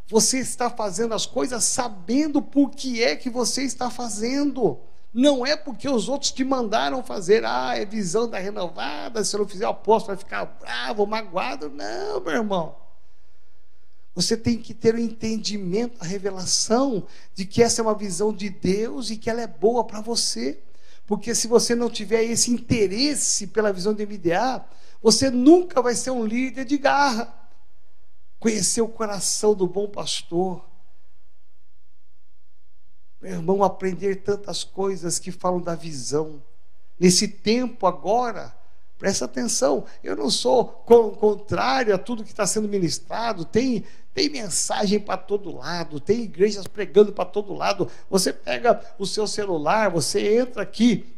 Você 0.07 0.39
está 0.39 0.71
fazendo 0.71 1.13
as 1.13 1.27
coisas 1.27 1.65
sabendo 1.65 2.41
por 2.41 2.71
que 2.71 3.03
é 3.03 3.17
que 3.17 3.29
você 3.29 3.65
está 3.65 3.91
fazendo. 3.91 4.79
Não 5.13 5.45
é 5.45 5.57
porque 5.57 5.89
os 5.89 6.09
outros 6.09 6.31
te 6.31 6.45
mandaram 6.45 7.03
fazer, 7.03 7.45
ah, 7.45 7.77
é 7.77 7.85
visão 7.85 8.31
da 8.31 8.39
renovada, 8.39 9.25
se 9.25 9.35
eu 9.35 9.41
não 9.41 9.49
fizer 9.49 9.67
o 9.67 9.71
aposto 9.71 10.07
vai 10.07 10.17
ficar 10.17 10.45
bravo, 10.45 11.05
magoado. 11.05 11.69
Não, 11.69 12.21
meu 12.21 12.35
irmão. 12.35 12.90
Você 14.15 14.37
tem 14.37 14.59
que 14.59 14.75
ter 14.75 14.95
o 14.95 14.99
entendimento, 14.99 15.97
a 16.01 16.05
revelação 16.05 17.07
de 17.35 17.45
que 17.45 17.63
essa 17.63 17.81
é 17.81 17.83
uma 17.83 17.95
visão 17.95 18.33
de 18.33 18.51
Deus 18.51 19.11
e 19.11 19.17
que 19.17 19.31
ela 19.31 19.41
é 19.41 19.47
boa 19.47 19.85
para 19.85 20.01
você. 20.01 20.61
Porque 21.07 21.35
se 21.35 21.47
você 21.47 21.75
não 21.75 21.89
tiver 21.89 22.25
esse 22.25 22.51
interesse 22.51 23.47
pela 23.47 23.73
visão 23.73 23.95
do 23.95 24.03
MDA, 24.03 24.65
você 25.03 25.31
nunca 25.31 25.81
vai 25.81 25.95
ser 25.95 26.11
um 26.11 26.25
líder 26.25 26.65
de 26.65 26.77
garra. 26.77 27.35
Conhecer 28.39 28.81
o 28.81 28.89
coração 28.89 29.55
do 29.55 29.67
bom 29.67 29.89
pastor. 29.89 30.65
meu 33.21 33.33
irmão, 33.33 33.63
aprender 33.63 34.23
tantas 34.23 34.65
coisas 34.65 35.19
que 35.19 35.31
falam 35.31 35.61
da 35.61 35.75
visão. 35.75 36.43
Nesse 36.99 37.29
tempo 37.29 37.87
agora, 37.87 38.55
presta 39.01 39.25
atenção, 39.25 39.87
eu 40.05 40.15
não 40.15 40.29
sou 40.29 40.67
contrário 40.67 41.95
a 41.95 41.99
tudo 41.99 42.23
que 42.23 42.31
está 42.31 42.47
sendo 42.47 42.69
ministrado, 42.69 43.47
tem, 43.47 43.83
tem 44.13 44.29
mensagem 44.29 45.01
para 45.01 45.17
todo 45.17 45.57
lado, 45.57 45.99
tem 45.99 46.21
igrejas 46.21 46.67
pregando 46.67 47.11
para 47.11 47.25
todo 47.25 47.55
lado. 47.55 47.89
Você 48.11 48.31
pega 48.31 48.79
o 48.99 49.07
seu 49.07 49.27
celular, 49.27 49.91
você 49.91 50.37
entra 50.37 50.63
aqui 50.63 51.17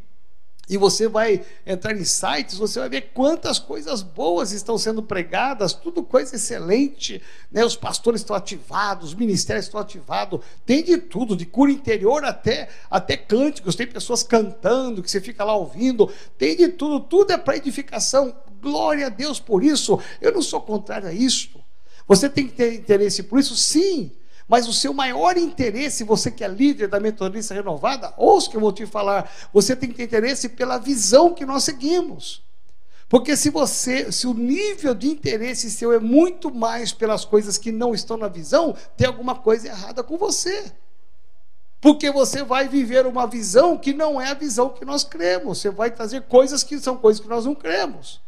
e 0.69 0.77
você 0.77 1.09
vai 1.09 1.45
entrar 1.67 1.93
em 1.93 2.05
sites, 2.05 2.57
você 2.57 2.79
vai 2.79 2.89
ver 2.89 3.11
quantas 3.13 3.59
coisas 3.59 4.01
boas 4.01 4.53
estão 4.53 4.79
sendo 4.79 5.03
pregadas, 5.03 5.73
tudo 5.73 6.05
coisa 6.05 6.37
excelente. 6.37 7.21
Né? 7.51 7.65
Os 7.65 7.75
pastores 7.75 8.21
estão 8.21 8.37
ativados, 8.37 9.09
os 9.09 9.15
ministérios 9.15 9.67
estão 9.67 9.81
ativados, 9.81 10.41
tem 10.65 10.83
de 10.83 10.99
tudo, 10.99 11.37
de 11.37 11.45
cura 11.45 11.73
interior 11.73 12.25
até, 12.25 12.69
até 12.89 13.17
cânticos, 13.17 13.75
tem 13.75 13.89
pessoas 13.89 14.23
cantando, 14.23 15.03
que 15.03 15.11
você 15.11 15.21
fica 15.21 15.43
lá 15.43 15.57
ouvindo, 15.57 16.11
tem 16.39 16.57
de 16.57 16.69
tudo, 16.69 17.01
tudo 17.01 17.33
é 17.33 17.39
para 17.39 17.57
edificação. 17.57 18.35
Glória 18.61 19.07
a 19.07 19.11
Deus 19.11 19.41
por 19.41 19.65
isso. 19.65 19.99
Eu 20.21 20.33
não 20.33 20.41
sou 20.41 20.61
contrário 20.61 21.09
a 21.09 21.13
isso. 21.13 21.61
Você 22.07 22.29
tem 22.29 22.47
que 22.47 22.55
ter 22.55 22.75
interesse 22.75 23.25
por 23.25 23.41
isso, 23.41 23.57
sim. 23.57 24.13
Mas 24.53 24.69
o 24.69 24.73
seu 24.75 24.93
maior 24.93 25.39
interesse, 25.39 26.05
você 26.05 26.31
que 26.31 26.45
é 26.45 26.47
líder 26.47 26.87
da 26.87 27.01
metodista 27.01 27.55
renovada, 27.55 28.13
ouça 28.19 28.49
o 28.49 28.51
que 28.51 28.57
eu 28.59 28.61
vou 28.61 28.71
te 28.71 28.85
falar, 28.85 29.33
você 29.51 29.75
tem 29.75 29.89
que 29.89 29.95
ter 29.95 30.03
interesse 30.03 30.47
pela 30.47 30.77
visão 30.77 31.33
que 31.33 31.47
nós 31.47 31.65
seguimos. 31.65 32.43
Porque 33.09 33.35
se 33.35 33.49
você, 33.49 34.13
se 34.13 34.27
o 34.27 34.35
nível 34.35 34.95
de 34.95 35.09
interesse 35.09 35.71
seu 35.71 35.91
é 35.91 35.99
muito 35.99 36.55
mais 36.55 36.93
pelas 36.93 37.25
coisas 37.25 37.57
que 37.57 37.73
não 37.73 37.95
estão 37.95 38.19
na 38.19 38.29
visão, 38.29 38.77
tem 38.95 39.07
alguma 39.07 39.35
coisa 39.35 39.69
errada 39.69 40.03
com 40.03 40.19
você. 40.19 40.71
Porque 41.81 42.11
você 42.11 42.43
vai 42.43 42.69
viver 42.69 43.07
uma 43.07 43.27
visão 43.27 43.79
que 43.79 43.95
não 43.95 44.21
é 44.21 44.33
a 44.33 44.35
visão 44.35 44.69
que 44.69 44.85
nós 44.85 45.03
cremos. 45.03 45.63
Você 45.63 45.71
vai 45.71 45.91
trazer 45.91 46.25
coisas 46.25 46.63
que 46.63 46.79
são 46.79 46.99
coisas 46.99 47.23
que 47.23 47.29
nós 47.29 47.47
não 47.47 47.55
cremos. 47.55 48.21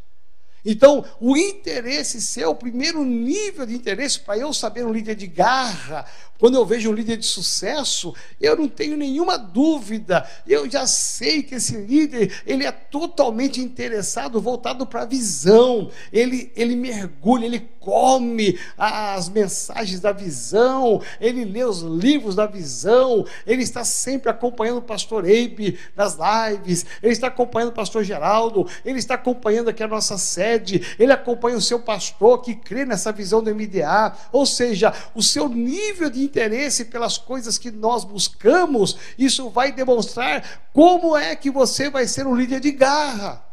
Então, 0.64 1.04
o 1.20 1.36
interesse 1.36 2.20
seu, 2.22 2.50
o 2.50 2.54
primeiro 2.54 3.04
nível 3.04 3.66
de 3.66 3.74
interesse 3.74 4.18
para 4.20 4.38
eu 4.38 4.52
saber 4.52 4.84
um 4.84 4.92
líder 4.92 5.14
de 5.14 5.26
garra, 5.26 6.06
quando 6.38 6.56
eu 6.56 6.66
vejo 6.66 6.90
um 6.90 6.94
líder 6.94 7.16
de 7.16 7.26
sucesso, 7.26 8.14
eu 8.40 8.56
não 8.56 8.68
tenho 8.68 8.96
nenhuma 8.96 9.38
dúvida, 9.38 10.28
eu 10.46 10.68
já 10.68 10.86
sei 10.86 11.42
que 11.42 11.54
esse 11.54 11.76
líder, 11.76 12.42
ele 12.44 12.66
é 12.66 12.72
totalmente 12.72 13.60
interessado, 13.60 14.40
voltado 14.40 14.84
para 14.84 15.02
a 15.02 15.06
visão, 15.06 15.90
ele, 16.12 16.52
ele 16.56 16.74
mergulha, 16.74 17.46
ele 17.46 17.60
come 17.78 18.58
as 18.76 19.28
mensagens 19.28 20.00
da 20.00 20.10
visão, 20.10 21.00
ele 21.20 21.44
lê 21.44 21.62
os 21.64 21.80
livros 21.80 22.34
da 22.34 22.46
visão, 22.46 23.24
ele 23.46 23.62
está 23.62 23.84
sempre 23.84 24.28
acompanhando 24.28 24.78
o 24.78 24.82
pastor 24.82 25.26
Eibe 25.26 25.78
nas 25.94 26.16
lives, 26.16 26.84
ele 27.02 27.12
está 27.12 27.28
acompanhando 27.28 27.68
o 27.68 27.74
pastor 27.74 28.02
Geraldo, 28.02 28.66
ele 28.84 28.98
está 28.98 29.14
acompanhando 29.14 29.68
aqui 29.68 29.82
a 29.82 29.88
nossa 29.88 30.18
sede, 30.54 30.96
ele 30.98 31.12
acompanha 31.12 31.56
o 31.56 31.60
seu 31.60 31.80
pastor 31.80 32.42
que 32.42 32.54
crê 32.54 32.84
nessa 32.84 33.12
visão 33.12 33.42
do 33.42 33.54
MDA, 33.54 34.16
ou 34.32 34.46
seja, 34.46 34.92
o 35.14 35.22
seu 35.22 35.48
nível 35.48 36.08
de 36.08 36.22
interesse 36.22 36.86
pelas 36.86 37.18
coisas 37.18 37.58
que 37.58 37.70
nós 37.70 38.04
buscamos, 38.04 38.96
isso 39.18 39.50
vai 39.50 39.72
demonstrar 39.72 40.68
como 40.72 41.16
é 41.16 41.34
que 41.36 41.50
você 41.50 41.90
vai 41.90 42.06
ser 42.06 42.26
um 42.26 42.34
líder 42.34 42.60
de 42.60 42.72
garra 42.72 43.44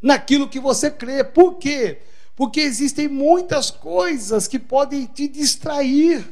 naquilo 0.00 0.48
que 0.48 0.60
você 0.60 0.90
crê. 0.90 1.24
Por 1.24 1.54
quê? 1.54 1.98
Porque 2.36 2.60
existem 2.60 3.08
muitas 3.08 3.70
coisas 3.70 4.46
que 4.46 4.58
podem 4.58 5.06
te 5.06 5.26
distrair. 5.26 6.24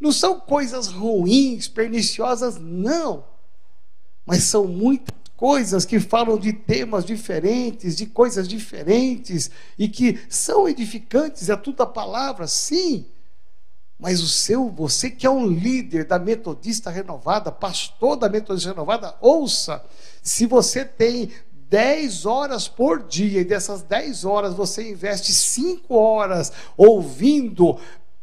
Não 0.00 0.12
são 0.12 0.40
coisas 0.40 0.88
ruins, 0.88 1.68
perniciosas, 1.68 2.58
não. 2.58 3.24
Mas 4.24 4.44
são 4.44 4.66
muitas 4.66 5.14
coisas 5.36 5.84
que 5.84 6.00
falam 6.00 6.38
de 6.38 6.52
temas 6.52 7.04
diferentes, 7.04 7.96
de 7.96 8.06
coisas 8.06 8.48
diferentes 8.48 9.50
e 9.78 9.88
que 9.88 10.18
são 10.28 10.68
edificantes, 10.68 11.48
é 11.48 11.56
tudo 11.56 11.82
a 11.82 11.86
palavra, 11.86 12.46
sim. 12.46 13.06
Mas 13.98 14.22
o 14.22 14.28
seu, 14.28 14.68
você 14.68 15.10
que 15.10 15.26
é 15.26 15.30
um 15.30 15.46
líder 15.46 16.04
da 16.04 16.18
Metodista 16.18 16.90
Renovada, 16.90 17.50
pastor 17.50 18.16
da 18.16 18.28
Metodista 18.28 18.70
Renovada, 18.70 19.14
ouça, 19.20 19.82
se 20.22 20.46
você 20.46 20.84
tem 20.84 21.30
10 21.68 22.26
horas 22.26 22.68
por 22.68 23.02
dia, 23.02 23.40
e 23.40 23.44
dessas 23.44 23.82
10 23.82 24.24
horas 24.24 24.54
você 24.54 24.90
investe 24.90 25.32
5 25.32 25.94
horas 25.94 26.52
ouvindo 26.76 27.78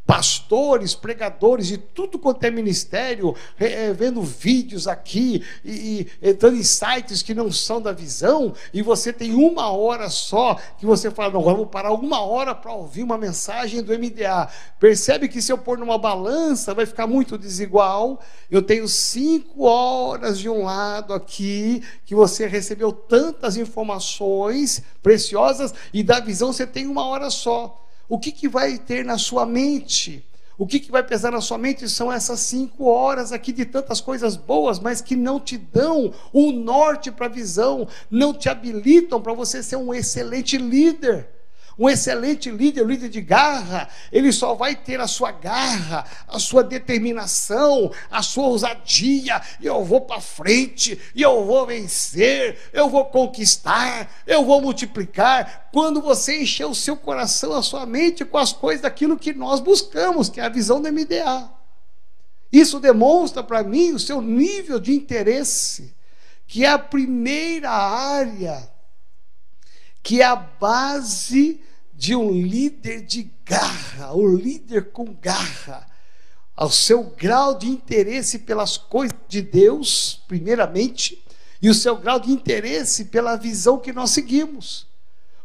pastores, 0.05 0.93
pregadores 0.93 1.67
de 1.67 1.77
tudo 1.77 2.19
quanto 2.19 2.43
é 2.43 2.51
ministério, 2.51 3.35
é, 3.57 3.93
vendo 3.93 4.21
vídeos 4.21 4.87
aqui 4.87 5.43
e, 5.63 6.07
e 6.21 6.29
entrando 6.29 6.57
em 6.57 6.63
sites 6.63 7.21
que 7.21 7.33
não 7.33 7.51
são 7.51 7.81
da 7.81 7.91
visão, 7.93 8.53
e 8.73 8.81
você 8.81 9.13
tem 9.13 9.33
uma 9.33 9.71
hora 9.71 10.09
só 10.09 10.55
que 10.77 10.85
você 10.85 11.09
fala, 11.09 11.33
não, 11.33 11.41
vamos 11.41 11.69
parar 11.69 11.93
uma 11.93 12.21
hora 12.21 12.53
para 12.53 12.73
ouvir 12.73 13.01
uma 13.03 13.17
mensagem 13.17 13.81
do 13.81 13.97
MDA. 13.97 14.49
Percebe 14.79 15.29
que 15.29 15.41
se 15.41 15.51
eu 15.51 15.57
pôr 15.57 15.77
numa 15.77 15.97
balança 15.97 16.73
vai 16.73 16.85
ficar 16.85 17.07
muito 17.07 17.37
desigual. 17.37 18.19
Eu 18.51 18.61
tenho 18.61 18.87
cinco 18.87 19.63
horas 19.63 20.37
de 20.37 20.49
um 20.49 20.63
lado 20.63 21.13
aqui, 21.13 21.81
que 22.05 22.13
você 22.13 22.45
recebeu 22.45 22.91
tantas 22.91 23.55
informações 23.55 24.83
preciosas, 25.01 25.73
e 25.93 26.03
da 26.03 26.19
visão 26.19 26.51
você 26.51 26.67
tem 26.67 26.87
uma 26.87 27.05
hora 27.05 27.29
só. 27.29 27.82
O 28.07 28.19
que, 28.19 28.31
que 28.31 28.47
vai 28.47 28.77
ter 28.77 29.05
na 29.05 29.17
sua 29.17 29.45
mente? 29.45 30.25
O 30.57 30.67
que, 30.67 30.79
que 30.79 30.91
vai 30.91 31.03
pesar 31.03 31.31
na 31.31 31.41
sua 31.41 31.57
mente 31.57 31.89
são 31.89 32.11
essas 32.11 32.39
cinco 32.41 32.85
horas 32.85 33.31
aqui 33.31 33.51
de 33.51 33.65
tantas 33.65 33.99
coisas 33.99 34.35
boas, 34.35 34.79
mas 34.79 35.01
que 35.01 35.15
não 35.15 35.39
te 35.39 35.57
dão 35.57 36.13
um 36.33 36.51
norte 36.51 37.11
para 37.11 37.25
a 37.25 37.29
visão, 37.29 37.87
não 38.09 38.33
te 38.33 38.49
habilitam 38.49 39.19
para 39.19 39.33
você 39.33 39.63
ser 39.63 39.77
um 39.77 39.93
excelente 39.93 40.57
líder. 40.57 41.27
Um 41.77 41.89
excelente 41.89 42.51
líder, 42.51 42.85
líder 42.85 43.09
de 43.09 43.19
garra, 43.19 43.89
ele 44.11 44.31
só 44.31 44.53
vai 44.53 44.75
ter 44.75 44.99
a 44.99 45.07
sua 45.07 45.31
garra, 45.31 46.05
a 46.27 46.37
sua 46.37 46.63
determinação, 46.63 47.91
a 48.11 48.21
sua 48.21 48.45
ousadia. 48.45 49.41
E 49.59 49.65
eu 49.65 49.83
vou 49.83 50.01
para 50.01 50.21
frente, 50.21 50.99
e 51.15 51.21
eu 51.21 51.43
vou 51.45 51.65
vencer, 51.65 52.59
eu 52.71 52.89
vou 52.89 53.05
conquistar, 53.05 54.23
eu 54.27 54.45
vou 54.45 54.61
multiplicar. 54.61 55.69
Quando 55.73 56.01
você 56.01 56.41
encher 56.43 56.65
o 56.65 56.75
seu 56.75 56.95
coração, 56.95 57.55
a 57.55 57.63
sua 57.63 57.85
mente 57.85 58.23
com 58.23 58.37
as 58.37 58.53
coisas 58.53 58.83
daquilo 58.83 59.17
que 59.17 59.33
nós 59.33 59.59
buscamos, 59.59 60.29
que 60.29 60.39
é 60.39 60.43
a 60.43 60.49
visão 60.49 60.79
do 60.79 60.91
MDA. 60.91 61.49
Isso 62.51 62.79
demonstra 62.79 63.41
para 63.41 63.63
mim 63.63 63.93
o 63.93 63.99
seu 63.99 64.21
nível 64.21 64.79
de 64.79 64.93
interesse, 64.93 65.95
que 66.45 66.63
é 66.63 66.69
a 66.69 66.77
primeira 66.77 67.71
área 67.71 68.72
que 70.03 70.21
é 70.21 70.25
a 70.25 70.35
base 70.35 71.61
de 71.93 72.15
um 72.15 72.29
líder 72.31 73.01
de 73.01 73.31
garra, 73.45 74.13
o 74.13 74.35
líder 74.35 74.91
com 74.91 75.15
garra, 75.21 75.87
ao 76.55 76.69
seu 76.69 77.03
grau 77.03 77.57
de 77.57 77.69
interesse 77.69 78.39
pelas 78.39 78.75
coisas 78.75 79.17
de 79.27 79.41
Deus, 79.41 80.21
primeiramente, 80.27 81.23
e 81.61 81.69
o 81.69 81.73
seu 81.73 81.95
grau 81.95 82.19
de 82.19 82.29
interesse 82.29 83.05
pela 83.05 83.37
visão 83.37 83.79
que 83.79 83.93
nós 83.93 84.11
seguimos. 84.11 84.85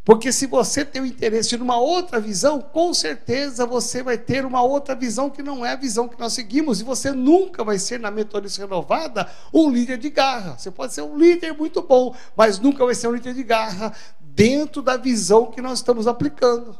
Porque 0.09 0.33
se 0.33 0.47
você 0.47 0.87
tem 0.87 1.03
o 1.03 1.07
interesse 1.07 1.55
numa 1.59 1.79
outra 1.79 2.19
visão, 2.19 2.63
com 2.63 2.95
certeza 2.95 3.67
você 3.67 4.03
vai 4.03 4.17
ter 4.17 4.47
uma 4.47 4.63
outra 4.63 4.95
visão 4.95 5.29
que 5.29 5.43
não 5.43 5.67
é 5.67 5.73
a 5.73 5.77
visão 5.77 6.09
que 6.09 6.19
nós 6.19 6.33
seguimos. 6.33 6.81
E 6.81 6.83
você 6.83 7.13
nunca 7.13 7.63
vai 7.63 7.79
ser, 7.79 8.01
na 8.01 8.11
metodista 8.11 8.63
renovada, 8.63 9.31
um 9.53 9.71
líder 9.71 9.99
de 9.99 10.09
garra. 10.09 10.57
Você 10.57 10.71
pode 10.71 10.95
ser 10.95 11.03
um 11.03 11.19
líder 11.19 11.53
muito 11.53 11.83
bom, 11.83 12.17
mas 12.35 12.59
nunca 12.59 12.87
vai 12.87 12.95
ser 12.95 13.07
um 13.07 13.13
líder 13.13 13.35
de 13.35 13.43
garra 13.43 13.95
dentro 14.39 14.81
da 14.81 14.97
visão 14.97 15.51
que 15.51 15.61
nós 15.61 15.81
estamos 15.81 16.07
aplicando. 16.07 16.79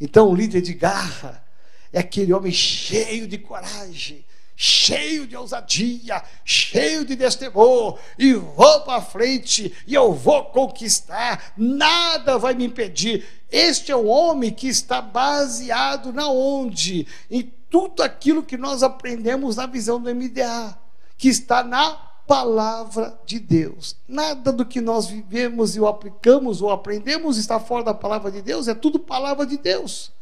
Então, 0.00 0.30
o 0.30 0.34
líder 0.34 0.60
de 0.60 0.74
garra 0.74 1.44
é 1.92 1.98
aquele 1.98 2.32
homem 2.32 2.52
cheio 2.52 3.26
de 3.26 3.36
coragem, 3.36 4.24
cheio 4.54 5.26
de 5.26 5.36
ousadia, 5.36 6.22
cheio 6.44 7.04
de 7.04 7.16
destemor, 7.16 7.98
e 8.16 8.32
vou 8.34 8.80
para 8.82 9.02
frente, 9.02 9.74
e 9.88 9.94
eu 9.94 10.12
vou 10.12 10.44
conquistar, 10.44 11.52
nada 11.56 12.38
vai 12.38 12.54
me 12.54 12.66
impedir. 12.66 13.26
Este 13.50 13.90
é 13.90 13.96
o 13.96 14.06
homem 14.06 14.52
que 14.52 14.68
está 14.68 15.02
baseado 15.02 16.12
na 16.12 16.28
onde? 16.28 17.08
Em 17.28 17.42
tudo 17.68 18.04
aquilo 18.04 18.44
que 18.44 18.56
nós 18.56 18.84
aprendemos 18.84 19.56
na 19.56 19.66
visão 19.66 20.00
do 20.00 20.14
MDA, 20.14 20.78
que 21.18 21.28
está 21.28 21.64
na 21.64 22.06
palavra 22.26 23.18
de 23.24 23.38
Deus. 23.38 23.96
Nada 24.08 24.52
do 24.52 24.66
que 24.66 24.80
nós 24.80 25.06
vivemos 25.06 25.76
e 25.76 25.80
o 25.80 25.86
aplicamos 25.86 26.60
ou 26.60 26.70
aprendemos 26.70 27.38
está 27.38 27.60
fora 27.60 27.84
da 27.84 27.94
palavra 27.94 28.30
de 28.30 28.42
Deus, 28.42 28.68
é 28.68 28.74
tudo 28.74 28.98
palavra 28.98 29.46
de 29.46 29.56
Deus. 29.56 30.12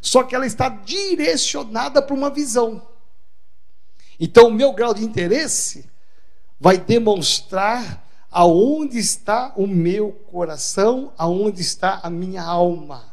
Só 0.00 0.24
que 0.24 0.34
ela 0.34 0.46
está 0.46 0.68
direcionada 0.68 2.02
para 2.02 2.14
uma 2.14 2.30
visão. 2.30 2.82
Então, 4.18 4.48
o 4.48 4.52
meu 4.52 4.72
grau 4.72 4.92
de 4.92 5.04
interesse 5.04 5.84
vai 6.58 6.76
demonstrar 6.76 8.06
aonde 8.30 8.98
está 8.98 9.52
o 9.56 9.66
meu 9.66 10.12
coração, 10.30 11.12
aonde 11.16 11.60
está 11.60 12.00
a 12.02 12.10
minha 12.10 12.42
alma. 12.42 13.12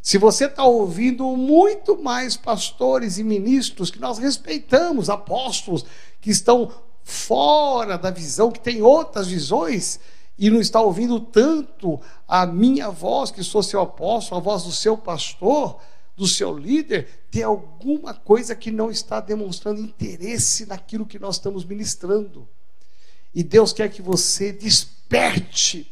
Se 0.00 0.18
você 0.18 0.46
está 0.46 0.64
ouvindo 0.64 1.24
muito 1.36 2.00
mais 2.00 2.36
pastores 2.36 3.18
e 3.18 3.24
ministros 3.24 3.90
que 3.90 3.98
nós 3.98 4.18
respeitamos, 4.18 5.10
apóstolos 5.10 5.84
que 6.20 6.30
estão 6.30 6.70
fora 7.06 7.96
da 7.96 8.10
visão, 8.10 8.50
que 8.50 8.58
têm 8.58 8.82
outras 8.82 9.28
visões, 9.28 10.00
e 10.36 10.50
não 10.50 10.60
está 10.60 10.80
ouvindo 10.80 11.20
tanto 11.20 12.00
a 12.26 12.44
minha 12.44 12.90
voz, 12.90 13.30
que 13.30 13.44
sou 13.44 13.62
seu 13.62 13.80
apóstolo, 13.80 14.40
a 14.40 14.44
voz 14.44 14.64
do 14.64 14.72
seu 14.72 14.98
pastor, 14.98 15.78
do 16.16 16.26
seu 16.26 16.58
líder, 16.58 17.26
tem 17.30 17.44
alguma 17.44 18.12
coisa 18.12 18.56
que 18.56 18.72
não 18.72 18.90
está 18.90 19.20
demonstrando 19.20 19.80
interesse 19.80 20.66
naquilo 20.66 21.06
que 21.06 21.18
nós 21.18 21.36
estamos 21.36 21.64
ministrando. 21.64 22.46
E 23.32 23.44
Deus 23.44 23.72
quer 23.72 23.88
que 23.88 24.02
você 24.02 24.50
desperte 24.50 25.88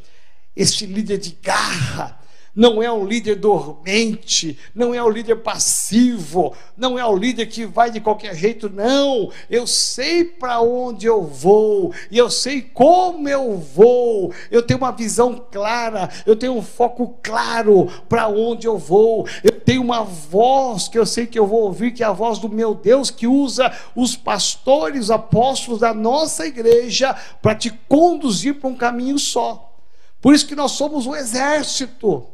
este 0.57 0.85
líder 0.85 1.19
de 1.19 1.39
garra, 1.41 2.21
não 2.55 2.83
é 2.83 2.91
um 2.91 3.05
líder 3.05 3.37
dormente, 3.37 4.57
não 4.75 4.95
é 4.95 5.03
um 5.03 5.09
líder 5.09 5.37
passivo, 5.37 6.55
não 6.77 6.99
é 6.99 7.05
um 7.05 7.17
líder 7.17 7.47
que 7.47 7.67
vai 7.67 7.91
de 7.91 8.01
qualquer 8.01 8.35
jeito, 8.37 8.71
não. 8.71 9.31
Eu 9.51 9.67
sei 9.67 10.25
para 10.25 10.61
onde 10.61 11.07
eu 11.07 11.23
vou, 11.23 11.93
e 12.11 12.17
eu 12.17 12.31
sei 12.31 12.63
como 12.63 13.29
eu 13.29 13.57
vou. 13.57 14.33
Eu 14.51 14.63
tenho 14.63 14.79
uma 14.79 14.93
visão 14.93 15.45
clara, 15.51 16.09
eu 16.25 16.37
tenho 16.37 16.55
um 16.55 16.63
foco 16.63 17.19
claro 17.23 17.89
para 18.09 18.29
onde 18.29 18.67
eu 18.67 18.79
vou. 18.79 19.27
Eu 19.43 19.61
tenho 19.61 19.83
uma 19.83 20.05
voz 20.05 20.87
que 20.87 20.99
eu 20.99 21.07
sei 21.07 21.27
que 21.27 21.39
eu 21.39 21.47
vou 21.47 21.63
ouvir, 21.63 21.93
que 21.93 22.05
é 22.05 22.07
a 22.07 22.13
voz 22.13 22.39
do 22.39 22.49
meu 22.49 22.75
Deus, 22.75 23.11
que 23.11 23.27
usa 23.27 23.73
os 23.97 24.17
pastores, 24.17 25.11
apóstolos 25.11 25.81
da 25.81 25.93
nossa 25.93 26.47
igreja 26.47 27.17
para 27.43 27.55
te 27.55 27.71
conduzir 27.89 28.61
para 28.61 28.71
um 28.71 28.77
caminho 28.77 29.19
só. 29.19 29.73
Por 30.21 30.35
isso 30.35 30.47
que 30.47 30.55
nós 30.55 30.73
somos 30.73 31.07
um 31.07 31.15
exército 31.15 32.34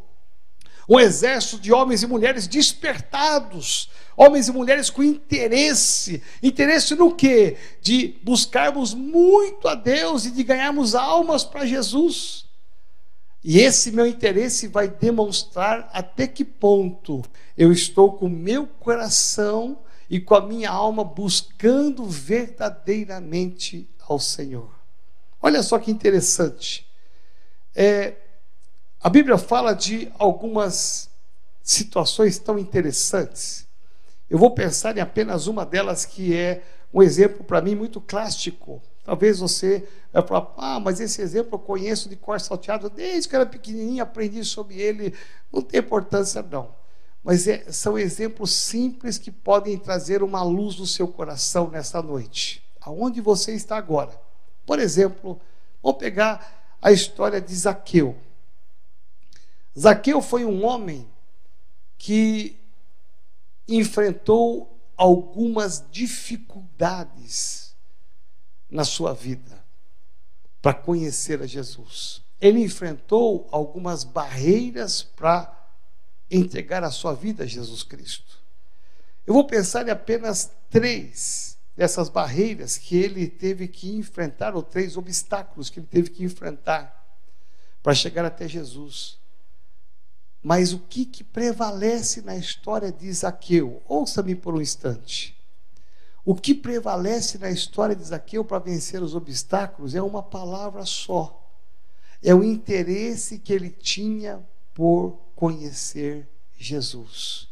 um 0.90 0.98
exército 0.98 1.60
de 1.62 1.72
homens 1.72 2.02
e 2.02 2.06
mulheres 2.08 2.48
despertados, 2.48 3.88
homens 4.16 4.48
e 4.48 4.52
mulheres 4.52 4.90
com 4.90 5.04
interesse. 5.04 6.20
Interesse 6.42 6.96
no 6.96 7.14
quê? 7.14 7.56
De 7.80 8.18
buscarmos 8.24 8.92
muito 8.92 9.68
a 9.68 9.76
Deus 9.76 10.24
e 10.24 10.32
de 10.32 10.42
ganharmos 10.42 10.96
almas 10.96 11.44
para 11.44 11.64
Jesus. 11.64 12.44
E 13.44 13.60
esse 13.60 13.92
meu 13.92 14.04
interesse 14.04 14.66
vai 14.66 14.88
demonstrar 14.88 15.88
até 15.92 16.26
que 16.26 16.44
ponto 16.44 17.22
eu 17.56 17.70
estou 17.70 18.14
com 18.14 18.26
o 18.26 18.30
meu 18.30 18.66
coração 18.66 19.78
e 20.10 20.18
com 20.18 20.34
a 20.34 20.44
minha 20.44 20.70
alma 20.70 21.04
buscando 21.04 22.04
verdadeiramente 22.04 23.88
ao 24.08 24.18
Senhor. 24.18 24.74
Olha 25.40 25.62
só 25.62 25.78
que 25.78 25.92
interessante. 25.92 26.84
É, 27.74 28.16
a 29.02 29.08
Bíblia 29.08 29.38
fala 29.38 29.72
de 29.72 30.12
algumas 30.18 31.08
situações 31.62 32.38
tão 32.38 32.58
interessantes. 32.58 33.66
Eu 34.28 34.38
vou 34.38 34.50
pensar 34.50 34.96
em 34.96 35.00
apenas 35.00 35.46
uma 35.46 35.64
delas 35.64 36.04
que 36.04 36.36
é 36.36 36.62
um 36.92 37.02
exemplo 37.02 37.42
para 37.42 37.62
mim 37.62 37.74
muito 37.74 37.98
clássico. 37.98 38.82
Talvez 39.02 39.38
você 39.38 39.88
vai 40.12 40.26
falar, 40.26 40.52
ah, 40.58 40.78
mas 40.78 41.00
esse 41.00 41.22
exemplo 41.22 41.54
eu 41.54 41.58
conheço 41.58 42.10
de 42.10 42.16
cor 42.16 42.38
salteado 42.38 42.90
desde 42.90 43.26
que 43.26 43.34
era 43.34 43.46
pequenininho, 43.46 44.02
aprendi 44.02 44.44
sobre 44.44 44.78
ele, 44.78 45.14
não 45.50 45.62
tem 45.62 45.80
importância 45.80 46.42
não. 46.42 46.74
Mas 47.24 47.48
é, 47.48 47.72
são 47.72 47.98
exemplos 47.98 48.52
simples 48.52 49.16
que 49.16 49.30
podem 49.30 49.78
trazer 49.78 50.22
uma 50.22 50.42
luz 50.42 50.78
no 50.78 50.86
seu 50.86 51.08
coração 51.08 51.70
nesta 51.70 52.02
noite. 52.02 52.62
Aonde 52.82 53.22
você 53.22 53.52
está 53.52 53.78
agora? 53.78 54.12
Por 54.66 54.78
exemplo, 54.78 55.40
vamos 55.82 55.98
pegar 55.98 56.76
a 56.82 56.92
história 56.92 57.40
de 57.40 57.54
Zaqueu. 57.54 58.14
Zaqueu 59.80 60.20
foi 60.20 60.44
um 60.44 60.64
homem 60.64 61.08
que 61.96 62.60
enfrentou 63.66 64.78
algumas 64.96 65.84
dificuldades 65.90 67.74
na 68.70 68.84
sua 68.84 69.14
vida 69.14 69.64
para 70.60 70.74
conhecer 70.74 71.40
a 71.40 71.46
Jesus. 71.46 72.22
Ele 72.40 72.60
enfrentou 72.62 73.48
algumas 73.50 74.04
barreiras 74.04 75.02
para 75.02 75.56
entregar 76.30 76.84
a 76.84 76.90
sua 76.90 77.14
vida 77.14 77.44
a 77.44 77.46
Jesus 77.46 77.82
Cristo. 77.82 78.38
Eu 79.26 79.34
vou 79.34 79.46
pensar 79.46 79.86
em 79.86 79.90
apenas 79.90 80.50
três 80.68 81.56
dessas 81.76 82.08
barreiras 82.08 82.76
que 82.76 82.96
ele 82.96 83.28
teve 83.28 83.66
que 83.68 83.96
enfrentar, 83.96 84.54
ou 84.54 84.62
três 84.62 84.96
obstáculos 84.96 85.70
que 85.70 85.80
ele 85.80 85.86
teve 85.86 86.10
que 86.10 86.24
enfrentar 86.24 87.18
para 87.82 87.94
chegar 87.94 88.24
até 88.24 88.46
Jesus. 88.46 89.19
Mas 90.42 90.72
o 90.72 90.78
que, 90.78 91.04
que 91.04 91.22
prevalece 91.22 92.22
na 92.22 92.36
história 92.36 92.90
de 92.90 93.12
Zaqueu? 93.12 93.82
Ouça-me 93.86 94.34
por 94.34 94.54
um 94.54 94.60
instante. 94.60 95.36
O 96.24 96.34
que 96.34 96.54
prevalece 96.54 97.38
na 97.38 97.50
história 97.50 97.94
de 97.94 98.04
Zaqueu 98.04 98.44
para 98.44 98.58
vencer 98.58 99.02
os 99.02 99.14
obstáculos 99.14 99.94
é 99.94 100.02
uma 100.02 100.22
palavra 100.22 100.86
só. 100.86 101.36
É 102.22 102.34
o 102.34 102.44
interesse 102.44 103.38
que 103.38 103.52
ele 103.52 103.70
tinha 103.70 104.46
por 104.74 105.18
conhecer 105.34 106.28
Jesus. 106.56 107.48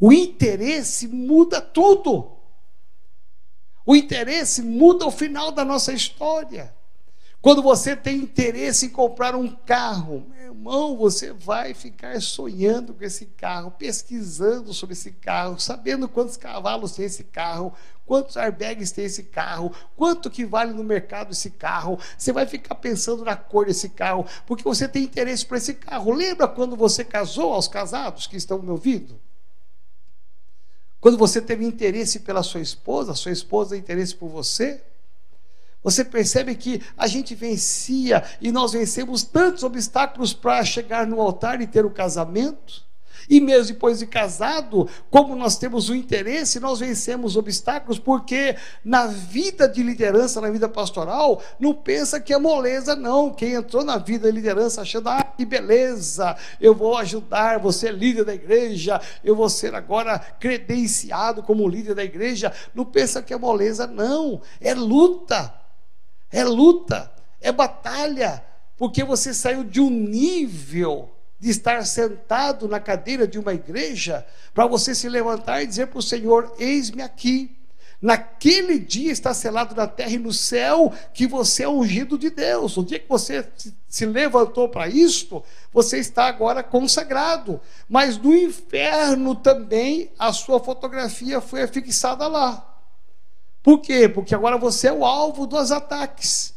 O 0.00 0.12
interesse 0.12 1.08
muda 1.08 1.60
tudo. 1.60 2.32
O 3.84 3.94
interesse 3.94 4.62
muda 4.62 5.06
o 5.06 5.10
final 5.10 5.52
da 5.52 5.64
nossa 5.64 5.92
história. 5.92 6.74
Quando 7.46 7.62
você 7.62 7.94
tem 7.94 8.16
interesse 8.16 8.86
em 8.86 8.88
comprar 8.88 9.36
um 9.36 9.46
carro, 9.48 10.26
meu 10.30 10.46
irmão, 10.46 10.96
você 10.96 11.32
vai 11.32 11.74
ficar 11.74 12.20
sonhando 12.20 12.92
com 12.92 13.04
esse 13.04 13.26
carro, 13.26 13.70
pesquisando 13.70 14.74
sobre 14.74 14.94
esse 14.94 15.12
carro, 15.12 15.56
sabendo 15.60 16.08
quantos 16.08 16.36
cavalos 16.36 16.96
tem 16.96 17.04
esse 17.04 17.22
carro, 17.22 17.72
quantos 18.04 18.36
airbags 18.36 18.90
tem 18.90 19.04
esse 19.04 19.22
carro, 19.22 19.72
quanto 19.94 20.28
que 20.28 20.44
vale 20.44 20.72
no 20.72 20.82
mercado 20.82 21.30
esse 21.30 21.50
carro. 21.50 22.00
Você 22.18 22.32
vai 22.32 22.46
ficar 22.46 22.74
pensando 22.74 23.24
na 23.24 23.36
cor 23.36 23.66
desse 23.66 23.90
carro, 23.90 24.26
porque 24.44 24.64
você 24.64 24.88
tem 24.88 25.04
interesse 25.04 25.46
por 25.46 25.56
esse 25.56 25.74
carro. 25.74 26.10
Lembra 26.10 26.48
quando 26.48 26.74
você 26.74 27.04
casou 27.04 27.52
aos 27.52 27.68
casados 27.68 28.26
que 28.26 28.36
estão 28.36 28.60
me 28.60 28.70
ouvindo? 28.70 29.20
Quando 31.00 31.16
você 31.16 31.40
teve 31.40 31.64
interesse 31.64 32.18
pela 32.18 32.42
sua 32.42 32.60
esposa, 32.60 33.12
a 33.12 33.14
sua 33.14 33.30
esposa 33.30 33.70
tem 33.70 33.78
interesse 33.78 34.16
por 34.16 34.28
você? 34.28 34.82
Você 35.86 36.04
percebe 36.04 36.56
que 36.56 36.82
a 36.98 37.06
gente 37.06 37.32
vencia 37.32 38.24
e 38.40 38.50
nós 38.50 38.72
vencemos 38.72 39.22
tantos 39.22 39.62
obstáculos 39.62 40.32
para 40.32 40.64
chegar 40.64 41.06
no 41.06 41.20
altar 41.20 41.60
e 41.60 41.66
ter 41.68 41.86
o 41.86 41.90
casamento? 41.92 42.84
E 43.30 43.40
mesmo 43.40 43.74
depois 43.74 44.00
de 44.00 44.06
casado, 44.08 44.88
como 45.08 45.36
nós 45.36 45.56
temos 45.56 45.88
o 45.88 45.94
interesse, 45.94 46.58
nós 46.58 46.80
vencemos 46.80 47.36
obstáculos, 47.36 48.00
porque 48.00 48.56
na 48.84 49.06
vida 49.06 49.68
de 49.68 49.80
liderança, 49.80 50.40
na 50.40 50.50
vida 50.50 50.68
pastoral, 50.68 51.40
não 51.60 51.72
pensa 51.72 52.18
que 52.18 52.34
é 52.34 52.38
moleza, 52.38 52.96
não. 52.96 53.32
Quem 53.32 53.52
entrou 53.52 53.84
na 53.84 53.96
vida 53.96 54.28
de 54.28 54.34
liderança 54.34 54.82
achando, 54.82 55.08
ah, 55.08 55.22
que 55.22 55.44
beleza, 55.44 56.36
eu 56.60 56.74
vou 56.74 56.96
ajudar, 56.98 57.60
você 57.60 57.90
é 57.90 57.92
líder 57.92 58.24
da 58.24 58.34
igreja, 58.34 59.00
eu 59.22 59.36
vou 59.36 59.48
ser 59.48 59.72
agora 59.72 60.18
credenciado 60.18 61.44
como 61.44 61.68
líder 61.68 61.94
da 61.94 62.02
igreja, 62.02 62.52
não 62.74 62.84
pensa 62.84 63.22
que 63.22 63.32
é 63.32 63.38
moleza, 63.38 63.86
não. 63.86 64.42
É 64.60 64.74
luta 64.74 65.64
é 66.30 66.44
luta, 66.44 67.10
é 67.40 67.52
batalha, 67.52 68.44
porque 68.76 69.04
você 69.04 69.32
saiu 69.32 69.64
de 69.64 69.80
um 69.80 69.90
nível 69.90 71.10
de 71.38 71.50
estar 71.50 71.84
sentado 71.84 72.68
na 72.68 72.80
cadeira 72.80 73.26
de 73.26 73.38
uma 73.38 73.54
igreja 73.54 74.26
para 74.54 74.66
você 74.66 74.94
se 74.94 75.08
levantar 75.08 75.62
e 75.62 75.66
dizer 75.66 75.86
para 75.88 75.98
o 75.98 76.02
Senhor: 76.02 76.54
Eis-me 76.58 77.02
aqui. 77.02 77.52
Naquele 78.00 78.78
dia 78.78 79.10
está 79.10 79.32
selado 79.32 79.74
na 79.74 79.86
terra 79.86 80.10
e 80.10 80.18
no 80.18 80.32
céu 80.32 80.92
que 81.14 81.26
você 81.26 81.62
é 81.62 81.68
ungido 81.68 82.18
de 82.18 82.28
Deus. 82.28 82.76
O 82.76 82.84
dia 82.84 82.98
que 82.98 83.08
você 83.08 83.48
se 83.88 84.04
levantou 84.04 84.68
para 84.68 84.86
isto, 84.86 85.42
você 85.72 85.98
está 85.98 86.26
agora 86.26 86.62
consagrado. 86.62 87.58
Mas 87.88 88.18
no 88.18 88.34
inferno 88.36 89.34
também 89.34 90.10
a 90.18 90.30
sua 90.32 90.60
fotografia 90.60 91.40
foi 91.40 91.66
fixada 91.66 92.26
lá. 92.28 92.75
Por 93.66 93.80
quê? 93.80 94.08
Porque 94.08 94.32
agora 94.32 94.56
você 94.56 94.86
é 94.86 94.92
o 94.92 95.04
alvo 95.04 95.44
dos 95.44 95.72
ataques. 95.72 96.54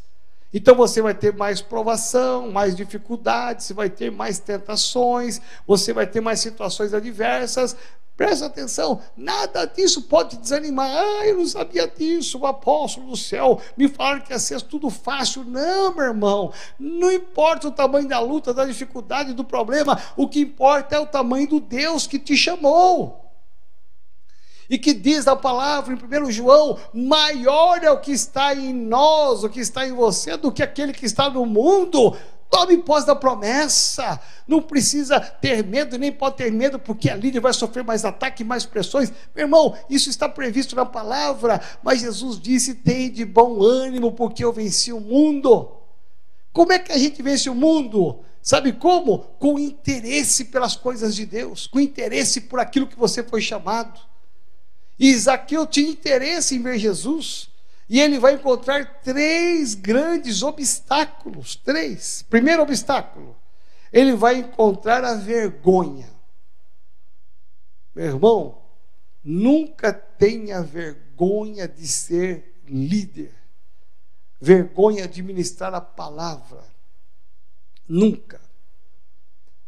Então 0.53 0.75
você 0.75 1.01
vai 1.01 1.15
ter 1.15 1.35
mais 1.35 1.59
provação, 1.59 2.51
mais 2.51 2.75
dificuldades, 2.75 3.65
você 3.65 3.73
vai 3.73 3.89
ter 3.89 4.11
mais 4.11 4.37
tentações, 4.37 5.41
você 5.65 5.91
vai 5.91 6.05
ter 6.05 6.21
mais 6.21 6.39
situações 6.39 6.93
adversas. 6.93 7.75
Presta 8.15 8.45
atenção, 8.45 9.01
nada 9.17 9.65
disso 9.65 10.03
pode 10.03 10.37
desanimar. 10.37 10.87
Ah, 10.87 11.25
eu 11.25 11.37
não 11.37 11.47
sabia 11.47 11.87
disso, 11.87 12.37
o 12.37 12.45
apóstolo 12.45 13.09
do 13.09 13.17
céu 13.17 13.59
me 13.75 13.87
falaram 13.87 14.21
que 14.21 14.31
ia 14.31 14.37
ser 14.37 14.61
tudo 14.61 14.91
fácil. 14.91 15.43
Não, 15.43 15.95
meu 15.95 16.05
irmão, 16.05 16.53
não 16.77 17.11
importa 17.11 17.69
o 17.69 17.71
tamanho 17.71 18.07
da 18.07 18.19
luta, 18.19 18.53
da 18.53 18.65
dificuldade, 18.65 19.33
do 19.33 19.43
problema, 19.43 19.99
o 20.15 20.29
que 20.29 20.41
importa 20.41 20.95
é 20.95 20.99
o 20.99 21.07
tamanho 21.07 21.47
do 21.47 21.59
Deus 21.59 22.05
que 22.05 22.19
te 22.19 22.37
chamou. 22.37 23.28
E 24.69 24.77
que 24.77 24.93
diz 24.93 25.27
a 25.27 25.35
palavra 25.35 25.93
em 25.93 26.23
1 26.23 26.31
João: 26.31 26.77
maior 26.93 27.83
é 27.83 27.89
o 27.89 27.99
que 27.99 28.11
está 28.11 28.53
em 28.53 28.73
nós, 28.73 29.43
o 29.43 29.49
que 29.49 29.59
está 29.59 29.87
em 29.87 29.93
você, 29.93 30.37
do 30.37 30.51
que 30.51 30.61
aquele 30.61 30.93
que 30.93 31.05
está 31.05 31.29
no 31.29 31.45
mundo. 31.45 32.15
Tome 32.49 32.77
posse 32.77 33.05
da 33.05 33.15
promessa. 33.15 34.19
Não 34.47 34.61
precisa 34.61 35.19
ter 35.19 35.63
medo, 35.63 35.97
nem 35.99 36.11
pode 36.11 36.37
ter 36.37 36.51
medo, 36.51 36.79
porque 36.79 37.09
a 37.09 37.15
líder 37.15 37.39
vai 37.39 37.53
sofrer 37.53 37.83
mais 37.83 38.03
ataque, 38.03 38.43
mais 38.43 38.65
pressões. 38.65 39.11
Meu 39.35 39.45
irmão, 39.45 39.77
isso 39.89 40.09
está 40.09 40.27
previsto 40.27 40.75
na 40.75 40.85
palavra. 40.85 41.61
Mas 41.83 42.01
Jesus 42.01 42.39
disse: 42.39 42.75
tem 42.75 43.11
de 43.11 43.23
bom 43.23 43.61
ânimo, 43.61 44.11
porque 44.13 44.43
eu 44.43 44.51
venci 44.51 44.91
o 44.91 44.99
mundo. 44.99 45.71
Como 46.51 46.73
é 46.73 46.79
que 46.79 46.91
a 46.91 46.97
gente 46.97 47.21
vence 47.21 47.49
o 47.49 47.55
mundo? 47.55 48.19
Sabe 48.41 48.73
como? 48.73 49.19
Com 49.37 49.59
interesse 49.59 50.45
pelas 50.45 50.75
coisas 50.75 51.15
de 51.15 51.25
Deus, 51.25 51.67
com 51.67 51.79
interesse 51.79 52.41
por 52.41 52.59
aquilo 52.59 52.87
que 52.87 52.97
você 52.97 53.21
foi 53.21 53.41
chamado. 53.41 54.08
E 54.99 55.15
Zaqueu 55.15 55.65
tinha 55.65 55.89
interesse 55.89 56.55
em 56.55 56.61
ver 56.61 56.77
Jesus. 56.77 57.49
E 57.87 57.99
ele 57.99 58.19
vai 58.19 58.33
encontrar 58.33 59.01
três 59.01 59.73
grandes 59.73 60.43
obstáculos. 60.43 61.55
Três. 61.55 62.23
Primeiro 62.29 62.61
obstáculo, 62.61 63.35
ele 63.91 64.13
vai 64.13 64.35
encontrar 64.35 65.03
a 65.03 65.15
vergonha. 65.15 66.09
Meu 67.95 68.05
irmão, 68.05 68.61
nunca 69.23 69.91
tenha 69.91 70.61
vergonha 70.61 71.67
de 71.67 71.87
ser 71.87 72.61
líder, 72.67 73.33
vergonha 74.39 75.07
de 75.07 75.23
ministrar 75.23 75.73
a 75.73 75.81
palavra. 75.81 76.63
Nunca. 77.87 78.39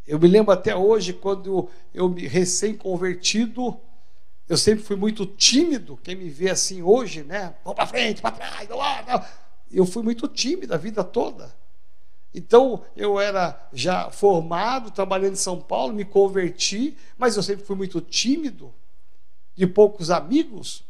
Eu 0.05 0.19
me 0.19 0.27
lembro 0.27 0.51
até 0.51 0.75
hoje, 0.75 1.13
quando 1.13 1.69
eu 1.93 2.07
me 2.07 2.27
recém-convertido, 2.27 3.79
eu 4.47 4.57
sempre 4.57 4.83
fui 4.83 4.95
muito 4.95 5.25
tímido. 5.25 5.97
Quem 6.03 6.15
me 6.15 6.29
vê 6.29 6.49
assim 6.49 6.81
hoje, 6.81 7.23
né? 7.23 7.55
Vou 7.63 7.73
para 7.73 7.87
frente, 7.87 8.21
para 8.21 8.31
trás, 8.31 8.69
lá, 8.69 9.29
Eu 9.71 9.85
fui 9.85 10.03
muito 10.03 10.27
tímido 10.27 10.73
a 10.73 10.77
vida 10.77 11.03
toda. 11.03 11.53
Então, 12.33 12.83
eu 12.95 13.19
era 13.19 13.69
já 13.73 14.09
formado, 14.09 14.89
trabalhando 14.91 15.33
em 15.33 15.37
São 15.37 15.59
Paulo, 15.59 15.93
me 15.93 16.05
converti, 16.05 16.97
mas 17.17 17.35
eu 17.35 17.43
sempre 17.43 17.65
fui 17.65 17.75
muito 17.75 17.99
tímido, 17.99 18.73
de 19.55 19.67
poucos 19.67 20.09
amigos. 20.09 20.83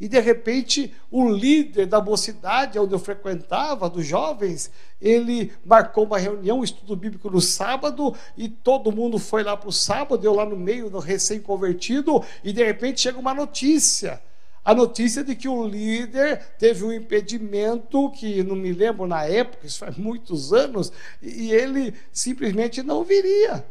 E 0.00 0.08
de 0.08 0.18
repente, 0.18 0.92
o 1.10 1.28
líder 1.28 1.86
da 1.86 2.00
mocidade, 2.00 2.78
onde 2.78 2.92
eu 2.92 2.98
frequentava, 2.98 3.88
dos 3.88 4.04
jovens, 4.04 4.70
ele 5.00 5.52
marcou 5.64 6.04
uma 6.04 6.18
reunião, 6.18 6.58
um 6.58 6.64
estudo 6.64 6.96
bíblico 6.96 7.30
no 7.30 7.40
sábado, 7.40 8.14
e 8.36 8.48
todo 8.48 8.90
mundo 8.90 9.18
foi 9.18 9.44
lá 9.44 9.56
para 9.56 9.68
o 9.68 9.72
sábado, 9.72 10.24
eu 10.24 10.34
lá 10.34 10.44
no 10.44 10.56
meio, 10.56 10.90
no 10.90 10.98
recém-convertido, 10.98 12.22
e 12.42 12.52
de 12.52 12.64
repente 12.64 13.00
chega 13.00 13.18
uma 13.18 13.32
notícia. 13.32 14.20
A 14.64 14.74
notícia 14.74 15.22
de 15.22 15.36
que 15.36 15.46
o 15.46 15.66
líder 15.66 16.38
teve 16.58 16.84
um 16.84 16.92
impedimento, 16.92 18.10
que 18.10 18.42
não 18.42 18.56
me 18.56 18.72
lembro 18.72 19.06
na 19.06 19.24
época, 19.24 19.66
isso 19.66 19.78
faz 19.78 19.96
muitos 19.96 20.52
anos, 20.52 20.90
e 21.22 21.52
ele 21.52 21.94
simplesmente 22.10 22.82
não 22.82 23.04
viria. 23.04 23.64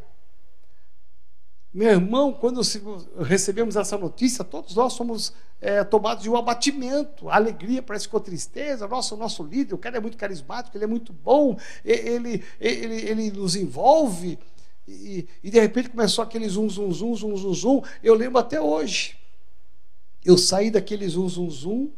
Meu 1.73 1.89
irmão, 1.89 2.31
quando 2.31 2.61
recebemos 3.23 3.75
essa 3.75 3.97
notícia, 3.97 4.43
todos 4.43 4.75
nós 4.75 4.93
somos 4.93 5.33
é, 5.59 5.83
tomados 5.83 6.21
de 6.21 6.29
um 6.29 6.35
abatimento. 6.35 7.27
A 7.29 7.35
alegria 7.35 7.81
parece 7.81 8.07
com 8.07 8.19
tristeza. 8.19 8.87
Nossa, 8.87 9.15
o 9.15 9.17
nosso 9.17 9.41
líder, 9.41 9.73
o 9.73 9.77
cara 9.79 9.97
é 9.97 9.99
muito 9.99 10.15
carismático, 10.15 10.77
ele 10.77 10.83
é 10.83 10.87
muito 10.87 11.11
bom, 11.11 11.57
ele, 11.83 12.43
ele, 12.59 12.95
ele 13.09 13.31
nos 13.31 13.55
envolve. 13.55 14.37
E, 14.87 15.27
e 15.43 15.49
de 15.49 15.59
repente 15.59 15.89
começou 15.89 16.23
aquele 16.23 16.47
zum, 16.47 16.69
zum, 16.69 16.91
zum, 16.91 17.15
zum, 17.15 17.37
zum, 17.37 17.53
zum. 17.55 17.81
Eu 18.03 18.13
lembro 18.13 18.37
até 18.37 18.61
hoje. 18.61 19.17
Eu 20.23 20.37
saí 20.37 20.69
daquele 20.69 21.07
zum, 21.07 21.27
zum, 21.27 21.49
zum, 21.49 21.91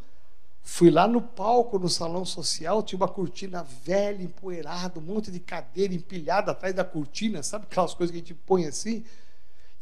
fui 0.63 0.89
lá 0.89 1.05
no 1.05 1.21
palco, 1.21 1.77
no 1.77 1.89
salão 1.89 2.23
social, 2.23 2.81
tinha 2.81 2.97
uma 2.97 3.09
cortina 3.09 3.61
velha, 3.83 4.23
empoeirada, 4.23 4.99
um 4.99 5.03
monte 5.03 5.29
de 5.29 5.39
cadeira 5.39 5.93
empilhada 5.93 6.51
atrás 6.51 6.73
da 6.73 6.85
cortina, 6.85 7.43
sabe 7.43 7.65
aquelas 7.69 7.93
coisas 7.93 8.11
que 8.11 8.17
a 8.17 8.21
gente 8.21 8.33
põe 8.33 8.65
assim? 8.65 9.03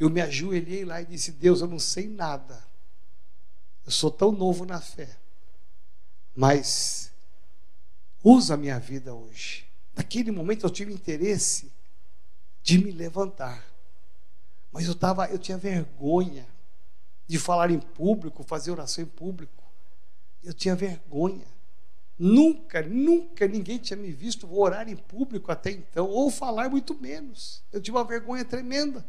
Eu 0.03 0.09
me 0.09 0.19
ajoelhei 0.19 0.83
lá 0.83 1.01
e 1.01 1.05
disse: 1.05 1.31
Deus, 1.31 1.61
eu 1.61 1.67
não 1.67 1.79
sei 1.79 2.09
nada. 2.09 2.61
Eu 3.85 3.91
sou 3.91 4.11
tão 4.11 4.33
novo 4.33 4.65
na 4.65 4.81
fé. 4.81 5.17
Mas 6.35 7.09
usa 8.21 8.55
a 8.55 8.57
minha 8.57 8.77
vida 8.79 9.13
hoje. 9.13 9.65
Naquele 9.95 10.29
momento 10.29 10.65
eu 10.65 10.69
tive 10.69 10.91
interesse 10.91 11.71
de 12.61 12.77
me 12.79 12.91
levantar. 12.91 13.65
Mas 14.73 14.89
eu 14.89 14.93
tava, 14.93 15.25
eu 15.29 15.39
tinha 15.39 15.57
vergonha 15.57 16.45
de 17.25 17.39
falar 17.39 17.71
em 17.71 17.79
público, 17.79 18.43
fazer 18.43 18.71
oração 18.71 19.05
em 19.05 19.07
público. 19.07 19.63
Eu 20.43 20.53
tinha 20.53 20.75
vergonha. 20.75 21.47
Nunca, 22.19 22.81
nunca 22.81 23.47
ninguém 23.47 23.77
tinha 23.77 23.95
me 23.95 24.11
visto 24.11 24.53
orar 24.53 24.89
em 24.89 24.97
público 24.97 25.49
até 25.49 25.71
então, 25.71 26.09
ou 26.09 26.29
falar 26.29 26.69
muito 26.69 26.93
menos. 26.93 27.63
Eu 27.71 27.81
tinha 27.81 27.95
uma 27.95 28.03
vergonha 28.03 28.43
tremenda. 28.43 29.05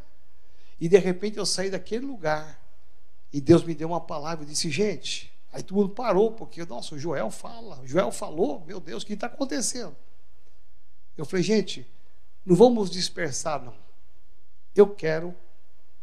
E 0.81 0.89
de 0.89 0.99
repente 0.99 1.39
eu 1.39 1.47
saí 1.47 1.71
daquele 1.71 2.05
lugar 2.05 2.61
e 3.33 3.41
Deus 3.41 3.65
me 3.65 3.75
deu 3.75 3.89
uma 3.89 4.01
palavra 4.01 4.45
e 4.45 4.49
disse: 4.49 4.71
gente, 4.71 5.33
aí 5.53 5.63
todo 5.63 5.77
mundo 5.77 5.91
parou, 5.91 6.33
porque, 6.33 6.65
nossa, 6.65 6.95
o 6.95 6.99
Joel 6.99 7.31
fala, 7.31 7.81
o 7.81 7.87
Joel 7.87 8.13
falou, 8.13 8.65
meu 8.65 8.81
Deus, 8.81 9.03
o 9.03 9.07
que 9.07 9.15
está 9.15 9.27
acontecendo? 9.27 9.97
Eu 11.17 11.25
falei: 11.25 11.43
gente, 11.43 11.87
não 12.45 12.55
vamos 12.55 12.91
dispersar, 12.91 13.63
não. 13.63 13.75
Eu 14.75 14.89
quero 14.95 15.35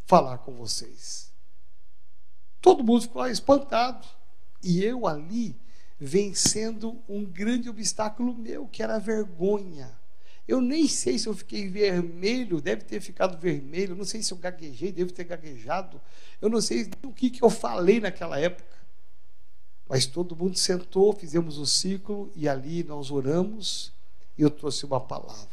falar 0.06 0.40
com 0.40 0.54
vocês. 0.54 1.32
Todo 2.62 2.84
mundo 2.84 3.02
ficou 3.02 3.26
espantado. 3.28 4.08
E 4.64 4.84
eu 4.84 5.08
ali 5.08 5.60
vencendo 6.00 7.02
um 7.08 7.26
grande 7.26 7.70
obstáculo 7.70 8.34
meu, 8.34 8.68
que 8.68 8.82
era 8.82 8.96
a 8.96 9.00
vergonha. 9.00 10.01
Eu 10.48 10.60
nem 10.60 10.88
sei 10.88 11.18
se 11.18 11.28
eu 11.28 11.34
fiquei 11.34 11.70
vermelho, 11.70 12.60
deve 12.60 12.84
ter 12.84 13.00
ficado 13.00 13.40
vermelho, 13.40 13.96
não 13.96 14.04
sei 14.04 14.22
se 14.22 14.34
eu 14.34 14.38
gaguejei, 14.38 14.92
devo 14.92 15.12
ter 15.12 15.24
gaguejado. 15.24 16.02
Eu 16.42 16.50
não 16.50 16.60
sei 16.60 16.90
o 17.04 17.14
que, 17.14 17.30
que 17.30 17.44
eu 17.44 17.50
falei 17.50 18.00
naquela 18.00 18.40
época. 18.40 18.72
Mas 19.88 20.06
todo 20.06 20.36
mundo 20.36 20.58
sentou, 20.58 21.14
fizemos 21.14 21.58
o 21.58 21.66
ciclo 21.66 22.32
e 22.36 22.48
ali 22.48 22.84
nós 22.84 23.12
oramos 23.12 23.94
e 24.38 24.42
eu 24.42 24.50
trouxe 24.50 24.86
uma 24.86 25.00
palavra. 25.00 25.48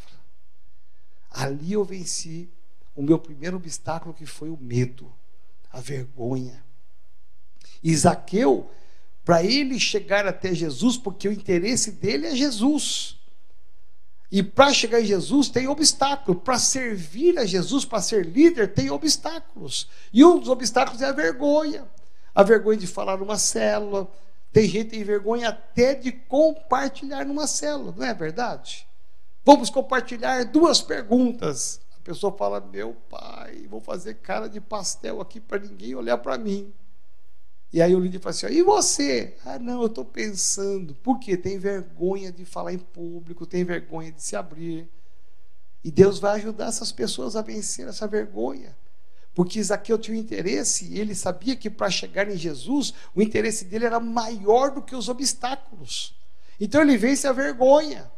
Ali 1.31 1.73
eu 1.73 1.85
venci 1.85 2.49
o 2.95 3.03
meu 3.03 3.19
primeiro 3.19 3.57
obstáculo 3.57 4.15
que 4.15 4.27
foi 4.27 4.49
o 4.49 4.57
medo, 4.57 5.13
a 5.71 5.81
vergonha. 5.81 6.65
E 7.83 7.95
para 9.25 9.45
ele 9.45 9.79
chegar 9.79 10.27
até 10.27 10.55
Jesus, 10.55 10.97
porque 10.97 11.29
o 11.29 11.33
interesse 11.33 11.93
dele 11.93 12.29
é 12.29 12.35
Jesus. 12.35 13.18
E 14.31 14.43
para 14.43 14.73
chegar 14.73 15.01
em 15.01 15.07
Jesus 15.07 15.49
tem 15.49 15.69
obstáculo. 15.69 16.39
Para 16.39 16.59
servir 16.59 17.39
a 17.39 17.47
Jesus, 17.47 17.85
para 17.85 18.03
ser 18.03 18.27
líder, 18.27 18.75
tem 18.75 18.91
obstáculos. 18.91 19.89
E 20.13 20.25
um 20.25 20.39
dos 20.39 20.49
obstáculos 20.49 21.01
é 21.01 21.07
a 21.07 21.13
vergonha. 21.13 21.87
A 22.35 22.43
vergonha 22.43 22.79
de 22.79 22.87
falar 22.87 23.17
numa 23.17 23.39
célula. 23.39 24.11
Tem 24.53 24.69
gente 24.69 24.85
que 24.87 24.97
tem 24.97 25.05
vergonha 25.05 25.51
até 25.51 25.95
de 25.95 26.11
compartilhar 26.11 27.25
numa 27.25 27.47
célula, 27.47 27.95
não 27.97 28.07
é 28.07 28.15
verdade? 28.15 28.89
Vamos 29.45 29.71
compartilhar 29.71 30.45
duas 30.45 30.81
perguntas. 30.81 31.81
A 31.97 32.01
pessoa 32.01 32.37
fala: 32.37 32.61
Meu 32.61 32.95
pai, 33.09 33.67
vou 33.69 33.81
fazer 33.81 34.15
cara 34.15 34.49
de 34.49 34.61
pastel 34.61 35.21
aqui 35.21 35.41
para 35.41 35.59
ninguém 35.59 35.95
olhar 35.95 36.19
para 36.19 36.39
mim. 36.39 36.73
E 37.73 37.83
aí 37.83 37.95
o 37.95 38.01
líder 38.01 38.21
fala 38.21 38.35
assim: 38.35 38.47
e 38.47 38.63
você? 38.63 39.37
Ah, 39.45 39.59
não, 39.59 39.83
eu 39.83 39.87
estou 39.87 40.05
pensando. 40.05 40.95
Por 40.95 41.19
quê? 41.19 41.37
Tem 41.37 41.59
vergonha 41.59 42.33
de 42.33 42.45
falar 42.45 42.73
em 42.73 42.79
público, 42.79 43.47
tem 43.47 43.65
vergonha 43.65 44.11
de 44.11 44.23
se 44.23 44.37
abrir. 44.37 44.89
E 45.85 45.91
Deus 45.91 46.19
vai 46.19 46.37
ajudar 46.37 46.67
essas 46.69 46.91
pessoas 46.91 47.37
a 47.37 47.43
vencer 47.43 47.87
essa 47.87 48.07
vergonha. 48.07 48.77
Porque 49.35 49.63
Zaqueu 49.63 49.97
tinha 49.99 50.17
um 50.17 50.21
interesse, 50.21 50.87
e 50.87 50.99
ele 50.99 51.15
sabia 51.15 51.55
que 51.55 51.71
para 51.71 51.89
chegar 51.89 52.29
em 52.29 52.37
Jesus, 52.37 52.93
o 53.15 53.23
interesse 53.23 53.65
dele 53.65 53.87
era 53.87 54.01
maior 54.01 54.73
do 54.73 54.83
que 54.83 54.97
os 54.97 55.09
obstáculos. 55.09 56.19
Então 56.59 56.83
ele 56.83 56.97
vence 56.97 57.27
a 57.27 57.33
vergonha. 57.33 58.11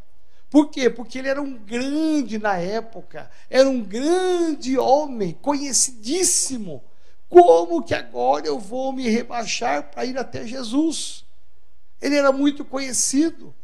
Por 0.49 0.71
quê? 0.71 0.89
Porque 0.89 1.19
ele 1.19 1.29
era 1.29 1.41
um 1.41 1.59
grande 1.59 2.39
na 2.39 2.57
época, 2.57 3.31
era 3.51 3.69
um 3.69 3.83
grande 3.83 4.79
homem, 4.79 5.33
conhecidíssimo. 5.33 6.83
Como 7.31 7.83
que 7.83 7.95
agora 7.95 8.45
eu 8.45 8.59
vou 8.59 8.93
me 8.93 9.09
rebaixar 9.09 9.91
para 9.91 10.05
ir 10.05 10.19
até 10.19 10.45
Jesus? 10.45 11.25
Ele 12.03 12.17
era 12.17 12.33
muito 12.33 12.65
conhecido, 12.65 13.55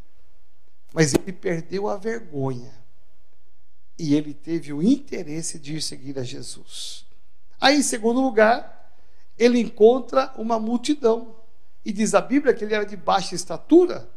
mas 0.93 1.13
ele 1.13 1.33
perdeu 1.33 1.89
a 1.89 1.97
vergonha 1.97 2.73
e 3.99 4.15
ele 4.15 4.33
teve 4.33 4.71
o 4.71 4.81
interesse 4.81 5.59
de 5.59 5.75
ir 5.75 5.81
seguir 5.81 6.17
a 6.17 6.23
Jesus. 6.23 7.05
Aí, 7.59 7.77
em 7.77 7.83
segundo 7.83 8.21
lugar, 8.21 8.95
ele 9.37 9.59
encontra 9.59 10.33
uma 10.37 10.57
multidão. 10.59 11.35
E 11.83 11.91
diz 11.91 12.13
a 12.13 12.21
Bíblia 12.21 12.53
que 12.53 12.63
ele 12.63 12.73
era 12.73 12.85
de 12.85 12.95
baixa 12.95 13.35
estatura. 13.35 14.09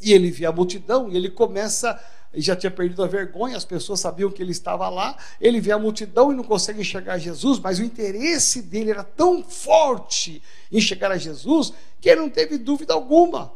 E 0.00 0.12
ele 0.12 0.30
vê 0.30 0.44
a 0.44 0.52
multidão 0.52 1.08
e 1.10 1.16
ele 1.16 1.30
começa 1.30 1.98
e 2.34 2.40
já 2.40 2.56
tinha 2.56 2.70
perdido 2.70 3.02
a 3.02 3.06
vergonha, 3.06 3.56
as 3.56 3.64
pessoas 3.64 4.00
sabiam 4.00 4.30
que 4.30 4.42
ele 4.42 4.52
estava 4.52 4.88
lá. 4.88 5.16
Ele 5.40 5.60
vê 5.60 5.72
a 5.72 5.78
multidão 5.78 6.32
e 6.32 6.34
não 6.34 6.44
consegue 6.44 6.80
enxergar 6.80 7.18
Jesus, 7.18 7.58
mas 7.58 7.78
o 7.78 7.84
interesse 7.84 8.60
dele 8.60 8.90
era 8.90 9.04
tão 9.04 9.42
forte 9.42 10.42
em 10.70 10.80
chegar 10.80 11.12
a 11.12 11.16
Jesus 11.16 11.72
que 12.00 12.10
ele 12.10 12.20
não 12.20 12.30
teve 12.30 12.58
dúvida 12.58 12.92
alguma. 12.92 13.52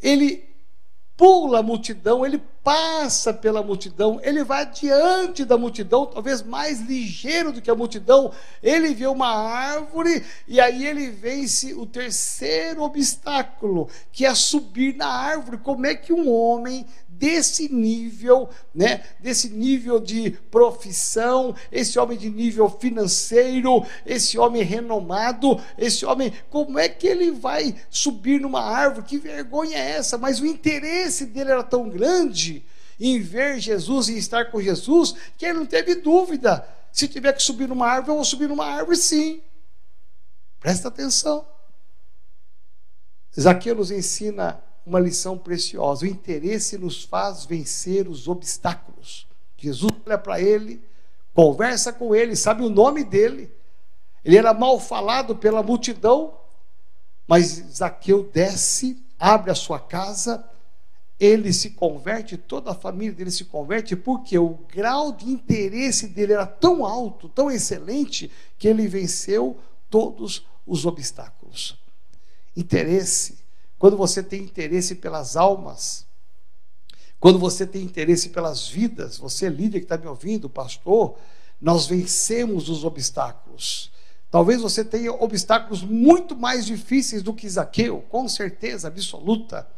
Ele 0.00 0.54
pula 1.16 1.60
a 1.60 1.62
multidão, 1.62 2.26
ele 2.26 2.42
passa 2.62 3.32
pela 3.32 3.62
multidão, 3.62 4.18
ele 4.22 4.42
vai 4.42 4.64
diante 4.64 5.44
da 5.44 5.56
multidão, 5.56 6.06
talvez 6.06 6.42
mais 6.42 6.80
ligeiro 6.80 7.52
do 7.52 7.60
que 7.60 7.70
a 7.70 7.74
multidão. 7.74 8.32
Ele 8.62 8.94
vê 8.94 9.06
uma 9.06 9.28
árvore 9.28 10.24
e 10.48 10.60
aí 10.60 10.86
ele 10.86 11.10
vence 11.10 11.74
o 11.74 11.86
terceiro 11.86 12.82
obstáculo, 12.82 13.88
que 14.10 14.24
é 14.24 14.34
subir 14.34 14.96
na 14.96 15.06
árvore. 15.06 15.58
Como 15.58 15.86
é 15.86 15.94
que 15.94 16.12
um 16.12 16.30
homem 16.30 16.86
desse 17.18 17.72
nível, 17.72 18.48
né, 18.74 19.04
desse 19.20 19.48
nível 19.48 20.00
de 20.00 20.30
profissão, 20.50 21.54
esse 21.70 21.98
homem 21.98 22.18
de 22.18 22.28
nível 22.28 22.68
financeiro, 22.68 23.84
esse 24.04 24.38
homem 24.38 24.62
renomado, 24.62 25.60
esse 25.78 26.04
homem, 26.04 26.32
como 26.50 26.78
é 26.78 26.88
que 26.88 27.06
ele 27.06 27.30
vai 27.30 27.74
subir 27.88 28.40
numa 28.40 28.62
árvore? 28.62 29.06
Que 29.06 29.18
vergonha 29.18 29.78
é 29.78 29.90
essa? 29.92 30.18
Mas 30.18 30.40
o 30.40 30.46
interesse 30.46 31.26
dele 31.26 31.50
era 31.50 31.62
tão 31.62 31.88
grande 31.88 32.64
em 32.98 33.20
ver 33.20 33.58
Jesus 33.60 34.08
e 34.08 34.18
estar 34.18 34.50
com 34.50 34.60
Jesus, 34.60 35.14
que 35.36 35.46
ele 35.46 35.58
não 35.58 35.66
teve 35.66 35.96
dúvida. 35.96 36.66
Se 36.92 37.08
tiver 37.08 37.32
que 37.32 37.42
subir 37.42 37.68
numa 37.68 37.86
árvore, 37.86 38.10
eu 38.10 38.16
vou 38.16 38.24
subir 38.24 38.48
numa 38.48 38.66
árvore 38.66 38.96
sim. 38.96 39.42
Presta 40.60 40.88
atenção. 40.88 41.46
Zaqueu 43.38 43.74
nos 43.74 43.90
ensina 43.90 44.62
uma 44.86 45.00
lição 45.00 45.38
preciosa. 45.38 46.04
O 46.04 46.08
interesse 46.08 46.76
nos 46.76 47.04
faz 47.04 47.44
vencer 47.44 48.08
os 48.08 48.28
obstáculos. 48.28 49.26
Jesus 49.56 49.92
olha 50.06 50.18
para 50.18 50.40
ele, 50.40 50.82
conversa 51.32 51.92
com 51.92 52.14
ele, 52.14 52.36
sabe 52.36 52.62
o 52.62 52.70
nome 52.70 53.04
dele. 53.04 53.52
Ele 54.24 54.36
era 54.36 54.52
mal 54.52 54.78
falado 54.80 55.36
pela 55.36 55.62
multidão, 55.62 56.38
mas 57.26 57.46
Zaqueu 57.74 58.24
desce, 58.32 59.02
abre 59.18 59.50
a 59.50 59.54
sua 59.54 59.78
casa, 59.78 60.44
ele 61.18 61.52
se 61.52 61.70
converte, 61.70 62.36
toda 62.36 62.72
a 62.72 62.74
família 62.74 63.12
dele 63.12 63.30
se 63.30 63.44
converte, 63.44 63.94
porque 63.94 64.36
o 64.38 64.58
grau 64.74 65.12
de 65.12 65.28
interesse 65.28 66.08
dele 66.08 66.32
era 66.32 66.46
tão 66.46 66.84
alto, 66.84 67.28
tão 67.28 67.50
excelente, 67.50 68.30
que 68.58 68.66
ele 68.66 68.88
venceu 68.88 69.58
todos 69.88 70.46
os 70.66 70.84
obstáculos. 70.84 71.78
Interesse 72.56 73.43
quando 73.84 73.98
você 73.98 74.22
tem 74.22 74.40
interesse 74.40 74.94
pelas 74.94 75.36
almas, 75.36 76.06
quando 77.20 77.38
você 77.38 77.66
tem 77.66 77.82
interesse 77.82 78.30
pelas 78.30 78.66
vidas, 78.66 79.18
você 79.18 79.46
líder 79.50 79.80
que 79.80 79.84
está 79.84 79.98
me 79.98 80.06
ouvindo, 80.06 80.48
pastor, 80.48 81.18
nós 81.60 81.86
vencemos 81.86 82.70
os 82.70 82.82
obstáculos. 82.82 83.92
Talvez 84.30 84.62
você 84.62 84.82
tenha 84.82 85.12
obstáculos 85.12 85.82
muito 85.82 86.34
mais 86.34 86.64
difíceis 86.64 87.22
do 87.22 87.34
que 87.34 87.46
Zaqueu, 87.46 88.02
com 88.08 88.26
certeza 88.26 88.88
absoluta. 88.88 89.68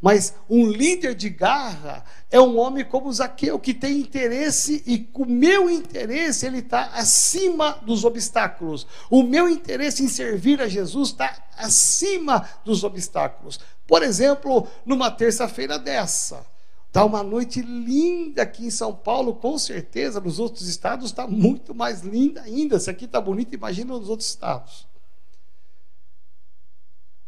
Mas 0.00 0.34
um 0.48 0.66
líder 0.66 1.14
de 1.14 1.28
garra 1.28 2.04
é 2.30 2.40
um 2.40 2.58
homem 2.58 2.84
como 2.84 3.12
Zaqueu, 3.12 3.58
que 3.58 3.74
tem 3.74 3.98
interesse 3.98 4.82
e 4.86 4.98
com 4.98 5.24
o 5.24 5.30
meu 5.30 5.68
interesse 5.68 6.46
ele 6.46 6.58
está 6.58 6.86
acima 6.94 7.72
dos 7.82 8.04
obstáculos. 8.04 8.86
O 9.10 9.22
meu 9.22 9.48
interesse 9.48 10.02
em 10.02 10.08
servir 10.08 10.60
a 10.62 10.68
Jesus 10.68 11.10
está 11.10 11.44
acima 11.58 12.48
dos 12.64 12.82
obstáculos. 12.82 13.60
Por 13.86 14.02
exemplo, 14.02 14.66
numa 14.86 15.10
terça-feira 15.10 15.78
dessa, 15.78 16.46
Está 16.90 17.04
uma 17.04 17.22
noite 17.22 17.62
linda 17.62 18.42
aqui 18.42 18.66
em 18.66 18.70
São 18.70 18.92
Paulo, 18.92 19.36
com 19.36 19.56
certeza. 19.56 20.20
Nos 20.20 20.40
outros 20.40 20.66
estados 20.66 21.06
está 21.06 21.24
muito 21.24 21.72
mais 21.72 22.00
linda 22.00 22.42
ainda. 22.42 22.80
Se 22.80 22.90
aqui 22.90 23.04
está 23.04 23.20
bonito, 23.20 23.54
imagina 23.54 23.96
nos 23.96 24.08
outros 24.08 24.28
estados. 24.28 24.88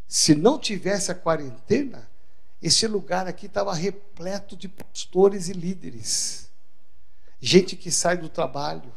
Se 0.09 0.35
não 0.35 0.59
tivesse 0.59 1.13
a 1.13 1.15
quarentena, 1.15 2.11
esse 2.63 2.87
lugar 2.87 3.27
aqui 3.27 3.47
estava 3.47 3.75
repleto 3.75 4.57
de 4.57 4.69
pastores 4.69 5.49
e 5.49 5.53
líderes. 5.53 6.49
Gente 7.41 7.75
que 7.75 7.91
sai 7.91 8.17
do 8.17 8.29
trabalho, 8.29 8.95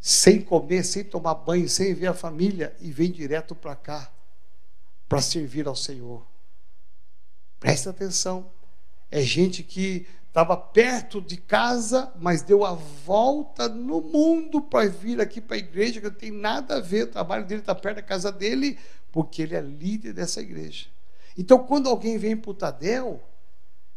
sem 0.00 0.40
comer, 0.40 0.84
sem 0.84 1.04
tomar 1.04 1.34
banho, 1.34 1.68
sem 1.68 1.92
ver 1.92 2.06
a 2.06 2.14
família 2.14 2.74
e 2.80 2.90
vem 2.90 3.12
direto 3.12 3.54
para 3.54 3.76
cá 3.76 4.10
para 5.06 5.20
servir 5.20 5.66
ao 5.66 5.76
Senhor. 5.76 6.26
Presta 7.60 7.90
atenção. 7.90 8.50
É 9.10 9.20
gente 9.20 9.62
que 9.62 10.06
estava 10.28 10.56
perto 10.56 11.20
de 11.20 11.36
casa, 11.36 12.12
mas 12.18 12.42
deu 12.42 12.64
a 12.64 12.72
volta 12.72 13.68
no 13.68 14.00
mundo 14.00 14.62
para 14.62 14.88
vir 14.88 15.20
aqui 15.20 15.40
para 15.40 15.56
a 15.56 15.58
igreja, 15.58 16.00
que 16.00 16.08
não 16.08 16.14
tem 16.14 16.30
nada 16.30 16.76
a 16.76 16.80
ver, 16.80 17.04
o 17.04 17.10
trabalho 17.10 17.44
dele 17.44 17.60
está 17.60 17.74
perto 17.74 17.96
da 17.96 18.02
casa 18.02 18.30
dele, 18.30 18.78
porque 19.10 19.42
ele 19.42 19.56
é 19.56 19.60
líder 19.60 20.12
dessa 20.12 20.40
igreja. 20.40 20.86
Então, 21.38 21.60
quando 21.60 21.88
alguém 21.88 22.18
vem 22.18 22.36
para 22.36 22.50
o 22.50 22.54
Tadel, 22.54 23.22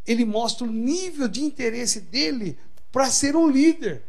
ele 0.05 0.23
mostra 0.23 0.63
o 0.63 0.71
nível 0.71 1.27
de 1.27 1.41
interesse 1.41 1.99
dele 1.99 2.55
para 2.91 3.09
ser 3.09 3.35
um 3.35 3.49
líder. 3.49 4.03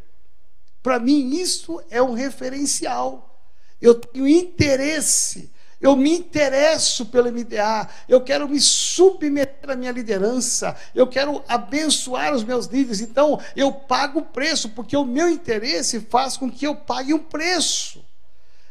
Para 0.83 0.99
mim, 0.99 1.31
isso 1.33 1.81
é 1.89 1.99
um 1.99 2.13
referencial. 2.13 3.43
Eu 3.81 3.95
tenho 3.95 4.27
interesse, 4.27 5.51
eu 5.81 5.95
me 5.95 6.11
interesso 6.13 7.07
pelo 7.07 7.31
MDA, 7.31 7.89
eu 8.07 8.21
quero 8.21 8.47
me 8.47 8.61
submeter 8.61 9.71
à 9.71 9.75
minha 9.75 9.91
liderança, 9.91 10.77
eu 10.93 11.07
quero 11.07 11.43
abençoar 11.47 12.35
os 12.35 12.43
meus 12.43 12.67
líderes. 12.67 13.01
Então, 13.01 13.41
eu 13.55 13.71
pago 13.71 14.19
o 14.19 14.25
preço, 14.25 14.69
porque 14.69 14.95
o 14.95 15.05
meu 15.05 15.27
interesse 15.27 16.01
faz 16.01 16.37
com 16.37 16.51
que 16.51 16.67
eu 16.67 16.75
pague 16.75 17.15
um 17.15 17.19
preço. 17.19 18.02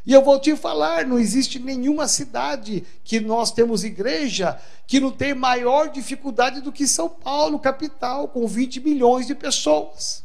E 0.04 0.12
eu 0.12 0.22
vou 0.22 0.40
te 0.40 0.56
falar: 0.56 1.06
não 1.06 1.18
existe 1.18 1.58
nenhuma 1.58 2.08
cidade 2.08 2.84
que 3.04 3.20
nós 3.20 3.52
temos 3.52 3.84
igreja 3.84 4.60
que 4.86 4.98
não 5.00 5.10
tem 5.10 5.34
maior 5.34 5.88
dificuldade 5.88 6.60
do 6.60 6.72
que 6.72 6.86
São 6.86 7.08
Paulo, 7.08 7.58
capital, 7.58 8.28
com 8.28 8.46
20 8.46 8.80
milhões 8.80 9.26
de 9.26 9.34
pessoas. 9.34 10.24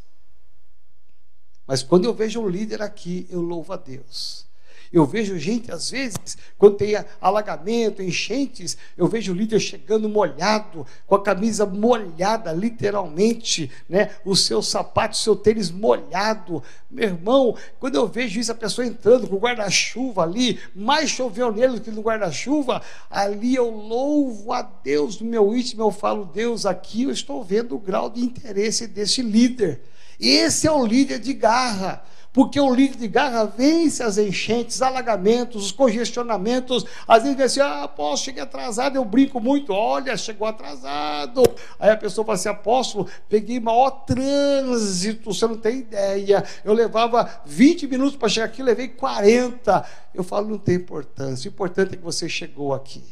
Mas 1.65 1.83
quando 1.83 2.05
eu 2.05 2.13
vejo 2.13 2.41
um 2.41 2.49
líder 2.49 2.81
aqui, 2.81 3.27
eu 3.29 3.41
louvo 3.41 3.73
a 3.73 3.77
Deus. 3.77 4.46
Eu 4.91 5.05
vejo 5.05 5.37
gente, 5.37 5.71
às 5.71 5.91
vezes, 5.91 6.37
quando 6.57 6.77
tem 6.77 6.95
alagamento, 7.19 8.01
enchentes, 8.01 8.77
eu 8.97 9.07
vejo 9.07 9.31
o 9.31 9.35
líder 9.35 9.59
chegando 9.59 10.07
molhado, 10.07 10.85
com 11.05 11.15
a 11.15 11.23
camisa 11.23 11.65
molhada, 11.65 12.51
literalmente, 12.51 13.69
né? 13.87 14.11
o 14.23 14.35
seu 14.35 14.61
sapato, 14.61 15.15
o 15.15 15.17
seu 15.17 15.35
tênis 15.35 15.69
molhado. 15.69 16.63
Meu 16.89 17.09
irmão, 17.09 17.55
quando 17.79 17.95
eu 17.95 18.07
vejo 18.07 18.39
isso, 18.39 18.51
a 18.51 18.55
pessoa 18.55 18.87
entrando 18.87 19.27
com 19.27 19.35
o 19.35 19.39
guarda-chuva 19.39 20.23
ali, 20.23 20.59
mais 20.75 21.09
choveu 21.09 21.51
nele 21.51 21.73
do 21.73 21.81
que 21.81 21.91
no 21.91 22.01
guarda-chuva, 22.01 22.81
ali 23.09 23.55
eu 23.55 23.69
louvo 23.69 24.51
a 24.53 24.61
Deus 24.61 25.19
no 25.19 25.27
meu 25.27 25.55
íntimo, 25.55 25.83
eu 25.83 25.91
falo, 25.91 26.25
Deus, 26.25 26.65
aqui 26.65 27.03
eu 27.03 27.11
estou 27.11 27.43
vendo 27.43 27.75
o 27.75 27.79
grau 27.79 28.09
de 28.09 28.21
interesse 28.21 28.87
desse 28.87 29.21
líder. 29.21 29.81
Esse 30.19 30.65
é 30.67 30.71
o 30.71 30.85
líder 30.85 31.19
de 31.19 31.33
garra 31.33 32.03
porque 32.37 32.59
o 32.59 32.71
líder 32.71 32.97
de 32.97 33.07
garra 33.07 33.45
vence 33.45 34.03
as 34.03 34.19
enchentes, 34.19 34.83
alagamentos, 34.83 35.65
os 35.65 35.71
congestionamentos. 35.71 36.85
Às 37.07 37.23
vezes 37.23 37.41
assim, 37.41 37.59
ah, 37.61 37.85
apóstolo, 37.85 38.25
cheguei 38.25 38.43
atrasado, 38.43 38.95
eu 38.95 39.03
brinco 39.03 39.39
muito, 39.39 39.73
olha, 39.73 40.15
chegou 40.15 40.47
atrasado. 40.47 41.41
Aí 41.79 41.89
a 41.89 41.97
pessoa 41.97 42.23
fala 42.23 42.35
assim, 42.35 42.49
apóstolo, 42.49 43.07
peguei 43.27 43.59
maior 43.59 43.89
trânsito, 44.05 45.33
você 45.33 45.47
não 45.47 45.57
tem 45.57 45.79
ideia. 45.79 46.43
Eu 46.63 46.73
levava 46.73 47.41
20 47.43 47.87
minutos 47.87 48.15
para 48.15 48.29
chegar 48.29 48.45
aqui, 48.45 48.61
levei 48.61 48.89
40. 48.89 49.83
Eu 50.13 50.23
falo, 50.23 50.47
não 50.47 50.59
tem 50.59 50.75
importância, 50.75 51.49
o 51.49 51.51
importante 51.51 51.95
é 51.95 51.97
que 51.97 52.03
você 52.03 52.29
chegou 52.29 52.71
aqui. 52.71 53.03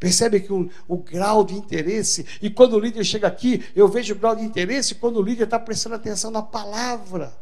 Percebe 0.00 0.40
que 0.40 0.52
o, 0.52 0.68
o, 0.88 0.96
grau 0.96 1.44
de 1.44 1.54
interesse, 1.54 2.26
e 2.42 2.50
quando 2.50 2.72
o 2.72 2.80
líder 2.80 3.04
chega 3.04 3.28
aqui, 3.28 3.64
eu 3.76 3.86
vejo 3.86 4.14
o 4.14 4.18
grau 4.18 4.34
de 4.34 4.42
interesse 4.42 4.96
quando 4.96 5.18
o 5.18 5.22
líder 5.22 5.44
está 5.44 5.60
prestando 5.60 5.94
atenção 5.94 6.32
na 6.32 6.42
palavra 6.42 7.32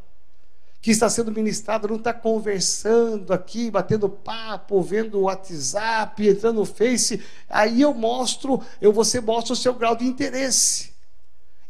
que 0.81 0.91
está 0.91 1.11
sendo 1.11 1.33
ministrado, 1.33 1.89
não 1.89 1.97
está 1.97 2.13
conversando 2.13 3.33
aqui, 3.33 3.71
batendo 3.71 4.09
papo, 4.09 4.81
vendo 4.81 5.19
o 5.19 5.23
WhatsApp, 5.23 6.27
entrando 6.27 6.61
no 6.61 6.65
Face, 6.65 7.23
aí 7.49 7.83
eu 7.83 7.93
mostro, 7.93 8.63
eu 8.81 8.93
você 8.93 9.21
mostra 9.21 9.55
o 9.55 9.57
seu 9.57 9.75
grau 9.75 9.97
de 9.97 10.05
interesse. 10.05 10.93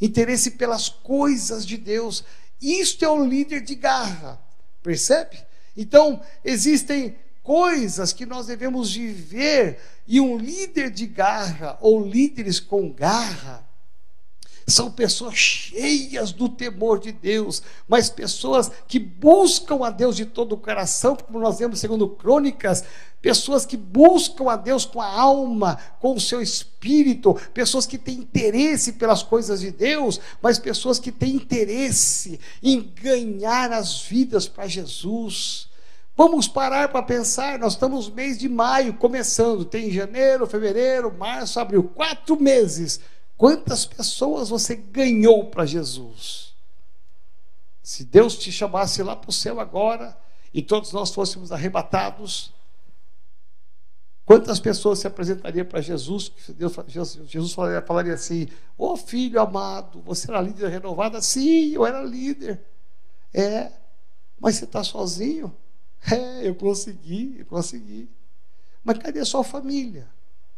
Interesse 0.01 0.53
pelas 0.53 0.89
coisas 0.89 1.67
de 1.67 1.77
Deus. 1.77 2.23
Isto 2.61 3.05
é 3.05 3.11
um 3.11 3.27
líder 3.27 3.63
de 3.63 3.75
garra. 3.75 4.41
Percebe? 4.83 5.39
Então, 5.77 6.21
existem 6.45 7.17
coisas 7.43 8.13
que 8.13 8.27
nós 8.27 8.47
devemos 8.47 8.95
viver 8.95 9.81
e 10.07 10.21
um 10.21 10.37
líder 10.37 10.91
de 10.91 11.07
garra 11.07 11.79
ou 11.81 12.05
líderes 12.05 12.61
com 12.61 12.93
garra 12.93 13.68
são 14.69 14.91
pessoas 14.91 15.35
cheias 15.35 16.31
do 16.31 16.49
temor 16.49 17.01
de 17.01 17.11
Deus, 17.11 17.63
mas 17.89 18.11
pessoas 18.11 18.71
que 18.87 18.99
buscam 18.99 19.85
a 19.85 19.91
Deus 19.91 20.15
de 20.15 20.27
todo 20.27 20.53
o 20.53 20.59
coração, 20.59 21.17
como 21.17 21.41
nós 21.41 21.59
vemos 21.59 21.81
segundo 21.81 22.09
Crônicas, 22.09 22.85
pessoas 23.21 23.65
que 23.65 23.77
buscam 23.77 24.51
a 24.51 24.57
Deus 24.57 24.85
com 24.85 25.01
a 25.01 25.11
alma, 25.11 25.79
com 26.01 26.15
o 26.15 26.21
seu 26.21 26.43
espírito, 26.43 27.35
pessoas 27.55 27.87
que 27.87 27.97
têm 27.97 28.19
interesse 28.19 28.93
pelas 28.93 29.23
coisas 29.23 29.61
de 29.61 29.71
Deus, 29.71 30.21
mas 30.43 30.59
pessoas 30.59 30.99
que 30.99 31.11
têm 31.11 31.35
interesse 31.37 32.39
em 32.63 32.81
ganhar 32.81 33.73
as 33.73 34.03
vidas 34.03 34.47
para 34.47 34.69
Jesus. 34.69 35.67
Vamos 36.15 36.47
parar 36.47 36.89
para 36.89 37.03
pensar, 37.03 37.59
nós 37.59 37.73
estamos 37.75 38.09
no 38.09 38.15
mês 38.15 38.37
de 38.37 38.49
maio 38.49 38.95
começando, 38.95 39.65
tem 39.65 39.91
janeiro, 39.91 40.47
fevereiro, 40.47 41.15
março, 41.17 41.59
abril, 41.59 41.85
quatro 41.85 42.39
meses. 42.39 43.01
Quantas 43.39 43.87
pessoas 43.87 44.49
você 44.49 44.75
ganhou 44.75 45.49
para 45.49 45.65
Jesus? 45.65 46.57
Se 47.81 48.05
Deus 48.05 48.37
te 48.37 48.51
chamasse 48.51 49.01
lá 49.01 49.15
para 49.15 49.31
o 49.31 49.33
céu 49.33 49.61
agora 49.61 50.19
e 50.53 50.61
todos 50.61 50.93
nós 50.93 51.15
fôssemos 51.15 51.53
arrebatados, 51.53 52.53
quantas 54.27 54.59
pessoas 54.59 54.99
se 54.99 55.07
apresentariam 55.07 55.65
para 55.65 55.81
Jesus? 55.81 56.33
Deus, 56.49 56.75
Jesus 57.29 57.53
falaria, 57.53 57.81
falaria 57.81 58.15
assim: 58.15 58.49
Ô 58.77 58.89
oh, 58.89 58.97
filho 58.97 59.41
amado, 59.41 60.03
você 60.03 60.29
era 60.29 60.41
líder 60.41 60.69
renovada? 60.69 61.23
Sim, 61.23 61.73
eu 61.73 61.87
era 61.87 62.03
líder. 62.03 62.61
É, 63.33 63.71
mas 64.41 64.57
você 64.57 64.65
está 64.65 64.83
sozinho? 64.83 65.57
É, 66.11 66.49
eu 66.49 66.57
consegui, 66.57 67.37
eu 67.39 67.47
consegui. 67.47 68.11
Mas 68.83 68.99
cadê 68.99 69.21
a 69.21 69.25
sua 69.25 69.45
família? 69.45 70.09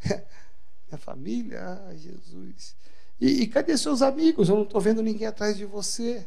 a 0.95 0.99
família, 0.99 1.61
ah, 1.62 1.95
Jesus. 1.95 2.74
E, 3.20 3.43
e 3.43 3.47
cadê 3.47 3.76
seus 3.76 4.03
amigos? 4.03 4.49
Eu 4.49 4.57
não 4.57 4.62
estou 4.62 4.80
vendo 4.80 5.03
ninguém 5.03 5.26
atrás 5.26 5.57
de 5.57 5.64
você. 5.64 6.26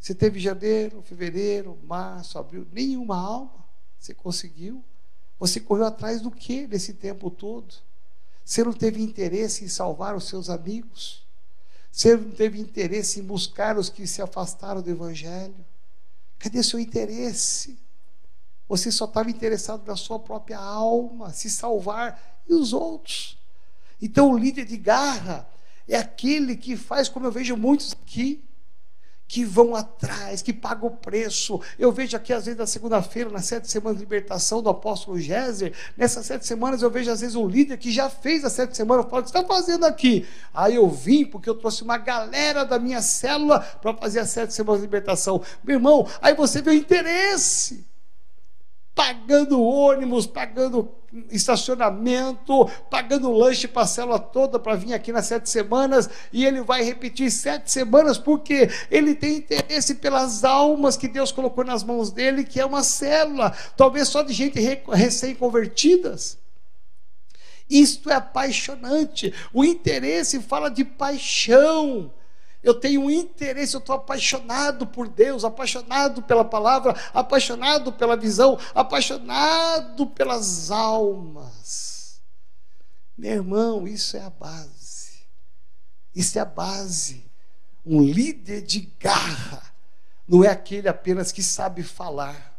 Você 0.00 0.14
teve 0.14 0.38
janeiro, 0.38 1.02
fevereiro, 1.02 1.78
março, 1.84 2.38
abril, 2.38 2.66
nenhuma 2.72 3.16
alma. 3.16 3.64
Você 3.98 4.14
conseguiu? 4.14 4.82
Você 5.38 5.60
correu 5.60 5.86
atrás 5.86 6.20
do 6.20 6.30
que 6.30 6.66
nesse 6.66 6.94
tempo 6.94 7.30
todo? 7.30 7.74
Você 8.44 8.64
não 8.64 8.72
teve 8.72 9.02
interesse 9.02 9.64
em 9.64 9.68
salvar 9.68 10.16
os 10.16 10.24
seus 10.24 10.48
amigos? 10.48 11.26
Você 11.90 12.16
não 12.16 12.30
teve 12.30 12.60
interesse 12.60 13.20
em 13.20 13.22
buscar 13.22 13.76
os 13.76 13.88
que 13.90 14.06
se 14.06 14.22
afastaram 14.22 14.80
do 14.80 14.90
Evangelho? 14.90 15.66
Cadê 16.38 16.62
seu 16.62 16.78
interesse? 16.78 17.78
Você 18.68 18.92
só 18.92 19.06
estava 19.06 19.30
interessado 19.30 19.86
na 19.86 19.96
sua 19.96 20.18
própria 20.18 20.58
alma, 20.58 21.32
se 21.32 21.50
salvar 21.50 22.37
e 22.48 22.54
os 22.54 22.72
outros. 22.72 23.38
Então, 24.00 24.30
o 24.30 24.38
líder 24.38 24.64
de 24.64 24.76
garra 24.76 25.48
é 25.88 25.96
aquele 25.96 26.56
que 26.56 26.76
faz, 26.76 27.08
como 27.08 27.26
eu 27.26 27.32
vejo 27.32 27.56
muitos 27.56 27.92
aqui, 27.92 28.44
que 29.28 29.44
vão 29.44 29.76
atrás, 29.76 30.40
que 30.40 30.54
pagam 30.54 30.88
o 30.88 30.96
preço. 30.96 31.60
Eu 31.78 31.92
vejo 31.92 32.16
aqui, 32.16 32.32
às 32.32 32.46
vezes, 32.46 32.58
na 32.58 32.66
segunda-feira, 32.66 33.28
nas 33.28 33.44
sete 33.44 33.70
semanas 33.70 33.98
de 33.98 34.04
libertação 34.04 34.62
do 34.62 34.70
apóstolo 34.70 35.20
Géser, 35.20 35.74
nessas 35.98 36.24
sete 36.24 36.46
semanas 36.46 36.80
eu 36.80 36.90
vejo, 36.90 37.10
às 37.10 37.20
vezes, 37.20 37.36
um 37.36 37.46
líder 37.46 37.76
que 37.76 37.92
já 37.92 38.08
fez 38.08 38.42
as 38.42 38.52
sete 38.52 38.74
semanas, 38.74 39.04
eu 39.04 39.10
falo, 39.10 39.20
o 39.20 39.24
que 39.26 39.30
você 39.30 39.38
está 39.38 39.54
fazendo 39.54 39.84
aqui? 39.84 40.26
Aí 40.54 40.76
eu 40.76 40.88
vim 40.88 41.26
porque 41.26 41.50
eu 41.50 41.54
trouxe 41.54 41.82
uma 41.82 41.98
galera 41.98 42.64
da 42.64 42.78
minha 42.78 43.02
célula 43.02 43.60
para 43.60 43.94
fazer 43.94 44.20
as 44.20 44.30
sete 44.30 44.54
semanas 44.54 44.80
de 44.80 44.86
libertação. 44.86 45.42
Meu 45.62 45.76
irmão, 45.76 46.08
aí 46.22 46.34
você 46.34 46.62
vê 46.62 46.70
o 46.70 46.74
interesse 46.74 47.87
pagando 48.98 49.62
ônibus, 49.62 50.26
pagando 50.26 50.90
estacionamento, 51.30 52.68
pagando 52.90 53.30
lanche 53.30 53.68
para 53.68 53.82
a 53.82 53.86
célula 53.86 54.18
toda 54.18 54.58
para 54.58 54.74
vir 54.74 54.92
aqui 54.92 55.12
nas 55.12 55.26
sete 55.26 55.48
semanas, 55.48 56.10
e 56.32 56.44
ele 56.44 56.62
vai 56.62 56.82
repetir 56.82 57.30
sete 57.30 57.70
semanas, 57.70 58.18
porque 58.18 58.68
ele 58.90 59.14
tem 59.14 59.36
interesse 59.36 59.94
pelas 59.94 60.42
almas 60.42 60.96
que 60.96 61.06
Deus 61.06 61.30
colocou 61.30 61.62
nas 61.62 61.84
mãos 61.84 62.10
dele, 62.10 62.42
que 62.42 62.58
é 62.58 62.66
uma 62.66 62.82
célula, 62.82 63.56
talvez 63.76 64.08
só 64.08 64.20
de 64.22 64.32
gente 64.32 64.58
recém-convertidas. 64.58 66.36
Isto 67.70 68.10
é 68.10 68.14
apaixonante. 68.14 69.32
O 69.54 69.64
interesse 69.64 70.40
fala 70.40 70.68
de 70.68 70.84
paixão 70.84 72.10
eu 72.62 72.74
tenho 72.74 73.10
interesse, 73.10 73.74
eu 73.74 73.80
estou 73.80 73.94
apaixonado 73.94 74.86
por 74.86 75.08
Deus, 75.08 75.44
apaixonado 75.44 76.22
pela 76.22 76.44
palavra, 76.44 76.94
apaixonado 77.14 77.92
pela 77.92 78.16
visão, 78.16 78.58
apaixonado 78.74 80.06
pelas 80.08 80.70
almas. 80.70 82.20
Meu 83.16 83.32
irmão, 83.32 83.86
isso 83.86 84.16
é 84.16 84.22
a 84.22 84.30
base. 84.30 85.26
Isso 86.14 86.38
é 86.38 86.42
a 86.42 86.44
base. 86.44 87.24
Um 87.86 88.02
líder 88.02 88.62
de 88.62 88.80
garra 88.98 89.62
não 90.26 90.44
é 90.44 90.48
aquele 90.48 90.88
apenas 90.88 91.32
que 91.32 91.42
sabe 91.42 91.82
falar. 91.82 92.58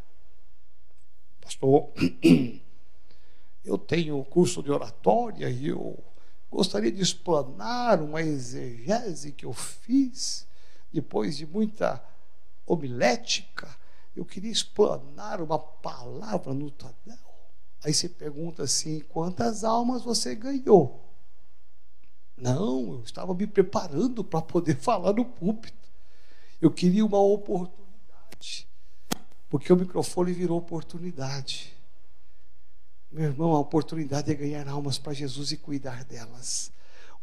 Pastor, 1.42 1.92
eu 3.64 3.78
tenho 3.78 4.24
curso 4.26 4.64
de 4.64 4.72
oratória 4.72 5.50
e 5.50 5.68
eu 5.68 6.04
Gostaria 6.52 6.92
de 6.92 7.02
explanar 7.02 8.02
uma 8.02 8.22
exegese 8.22 9.32
que 9.32 9.46
eu 9.46 9.54
fiz, 9.54 10.48
depois 10.92 11.38
de 11.38 11.46
muita 11.46 12.04
homilética. 12.66 13.68
Eu 14.16 14.26
queria 14.26 14.52
explanar 14.52 15.42
uma 15.42 15.60
palavra 15.60 16.54
no 16.54 16.72
Tadel. 16.72 17.18
Aí 17.84 17.94
você 17.94 18.10
pergunta 18.10 18.64
assim: 18.64 19.00
quantas 19.02 19.64
almas 19.64 20.02
você 20.04 20.36
ganhou? 20.36 21.06
Não, 22.36 22.94
eu 22.94 23.04
estava 23.04 23.34
me 23.34 23.46
preparando 23.46 24.24
para 24.24 24.42
poder 24.42 24.76
falar 24.82 25.14
no 25.14 25.26
púlpito. 25.26 25.78
Eu 26.62 26.72
queria 26.72 27.06
uma 27.06 27.20
oportunidade, 27.20 28.68
porque 29.50 29.72
o 29.72 29.76
microfone 29.78 30.34
virou 30.34 30.58
oportunidade. 30.58 31.79
Meu 33.12 33.26
irmão, 33.26 33.56
a 33.56 33.60
oportunidade 33.60 34.32
é 34.32 34.36
ganhar 34.36 34.68
almas 34.68 35.00
para 35.00 35.14
Jesus 35.14 35.52
e 35.52 35.58
cuidar 35.58 36.04
delas. 36.06 36.72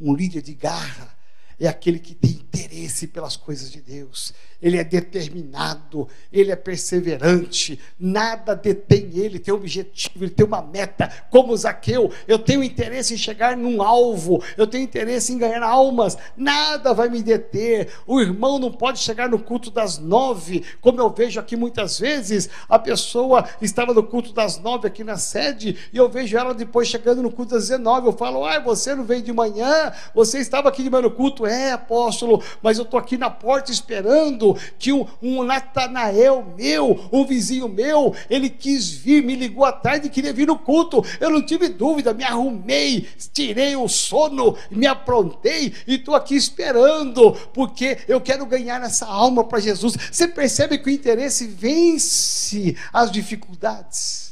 Um 0.00 0.14
líder 0.14 0.42
de 0.42 0.52
garra 0.52 1.15
é 1.58 1.68
aquele 1.68 1.98
que 1.98 2.14
tem 2.14 2.30
interesse 2.30 3.06
pelas 3.06 3.36
coisas 3.36 3.70
de 3.70 3.80
Deus, 3.80 4.34
ele 4.60 4.78
é 4.78 4.84
determinado, 4.84 6.08
ele 6.32 6.50
é 6.50 6.56
perseverante, 6.56 7.78
nada 7.98 8.54
detém 8.54 9.10
ele, 9.14 9.38
tem 9.38 9.52
um 9.52 9.58
objetivo, 9.58 10.24
ele 10.24 10.30
tem 10.30 10.46
uma 10.46 10.62
meta, 10.62 11.10
como 11.30 11.56
Zaqueu, 11.56 12.10
eu 12.26 12.38
tenho 12.38 12.64
interesse 12.64 13.14
em 13.14 13.18
chegar 13.18 13.56
num 13.56 13.82
alvo, 13.82 14.42
eu 14.56 14.66
tenho 14.66 14.84
interesse 14.84 15.32
em 15.32 15.38
ganhar 15.38 15.62
almas, 15.62 16.16
nada 16.36 16.94
vai 16.94 17.08
me 17.08 17.22
deter, 17.22 17.92
o 18.06 18.20
irmão 18.20 18.58
não 18.58 18.72
pode 18.72 18.98
chegar 18.98 19.28
no 19.28 19.38
culto 19.38 19.70
das 19.70 19.98
nove, 19.98 20.64
como 20.80 21.00
eu 21.00 21.10
vejo 21.10 21.38
aqui 21.38 21.56
muitas 21.56 21.98
vezes, 21.98 22.48
a 22.68 22.78
pessoa 22.78 23.48
estava 23.60 23.92
no 23.92 24.02
culto 24.02 24.32
das 24.32 24.58
nove 24.58 24.88
aqui 24.88 25.04
na 25.04 25.18
sede, 25.18 25.76
e 25.92 25.96
eu 25.96 26.08
vejo 26.08 26.36
ela 26.36 26.54
depois 26.54 26.88
chegando 26.88 27.22
no 27.22 27.30
culto 27.30 27.54
das 27.54 27.66
dezenove, 27.66 28.06
eu 28.06 28.12
falo, 28.12 28.44
ai, 28.44 28.62
você 28.62 28.94
não 28.94 29.04
veio 29.04 29.22
de 29.22 29.32
manhã, 29.32 29.92
você 30.14 30.38
estava 30.38 30.68
aqui 30.68 30.82
de 30.82 30.90
manhã 30.90 31.02
no 31.02 31.10
culto, 31.10 31.45
é 31.46 31.72
apóstolo, 31.72 32.42
mas 32.62 32.78
eu 32.78 32.84
estou 32.84 32.98
aqui 32.98 33.16
na 33.16 33.30
porta 33.30 33.70
esperando 33.70 34.56
que 34.78 34.92
um, 34.92 35.06
um 35.22 35.42
Natanael 35.42 36.54
meu, 36.56 37.08
um 37.12 37.24
vizinho 37.24 37.68
meu, 37.68 38.14
ele 38.28 38.48
quis 38.48 38.90
vir, 38.90 39.22
me 39.22 39.34
ligou 39.34 39.64
à 39.64 39.72
tarde 39.72 40.06
e 40.06 40.10
queria 40.10 40.32
vir 40.32 40.46
no 40.46 40.58
culto. 40.58 41.04
Eu 41.20 41.30
não 41.30 41.44
tive 41.44 41.68
dúvida, 41.68 42.12
me 42.12 42.24
arrumei, 42.24 43.08
tirei 43.32 43.76
o 43.76 43.88
sono, 43.88 44.56
me 44.70 44.86
aprontei 44.86 45.72
e 45.86 45.94
estou 45.94 46.14
aqui 46.14 46.34
esperando, 46.34 47.32
porque 47.52 47.98
eu 48.08 48.20
quero 48.20 48.46
ganhar 48.46 48.82
essa 48.82 49.06
alma 49.06 49.44
para 49.44 49.60
Jesus. 49.60 49.96
Você 50.10 50.28
percebe 50.28 50.78
que 50.78 50.88
o 50.88 50.92
interesse 50.92 51.46
vence 51.46 52.76
as 52.92 53.10
dificuldades. 53.10 54.25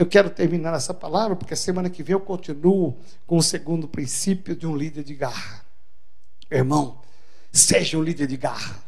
Eu 0.00 0.06
quero 0.06 0.30
terminar 0.30 0.72
essa 0.72 0.94
palavra, 0.94 1.36
porque 1.36 1.54
semana 1.54 1.90
que 1.90 2.02
vem 2.02 2.14
eu 2.14 2.20
continuo 2.20 2.96
com 3.26 3.36
o 3.36 3.42
segundo 3.42 3.86
princípio 3.86 4.56
de 4.56 4.66
um 4.66 4.74
líder 4.74 5.04
de 5.04 5.14
garra. 5.14 5.62
Irmão, 6.50 7.02
seja 7.52 7.98
um 7.98 8.02
líder 8.02 8.26
de 8.26 8.38
garra. 8.38 8.82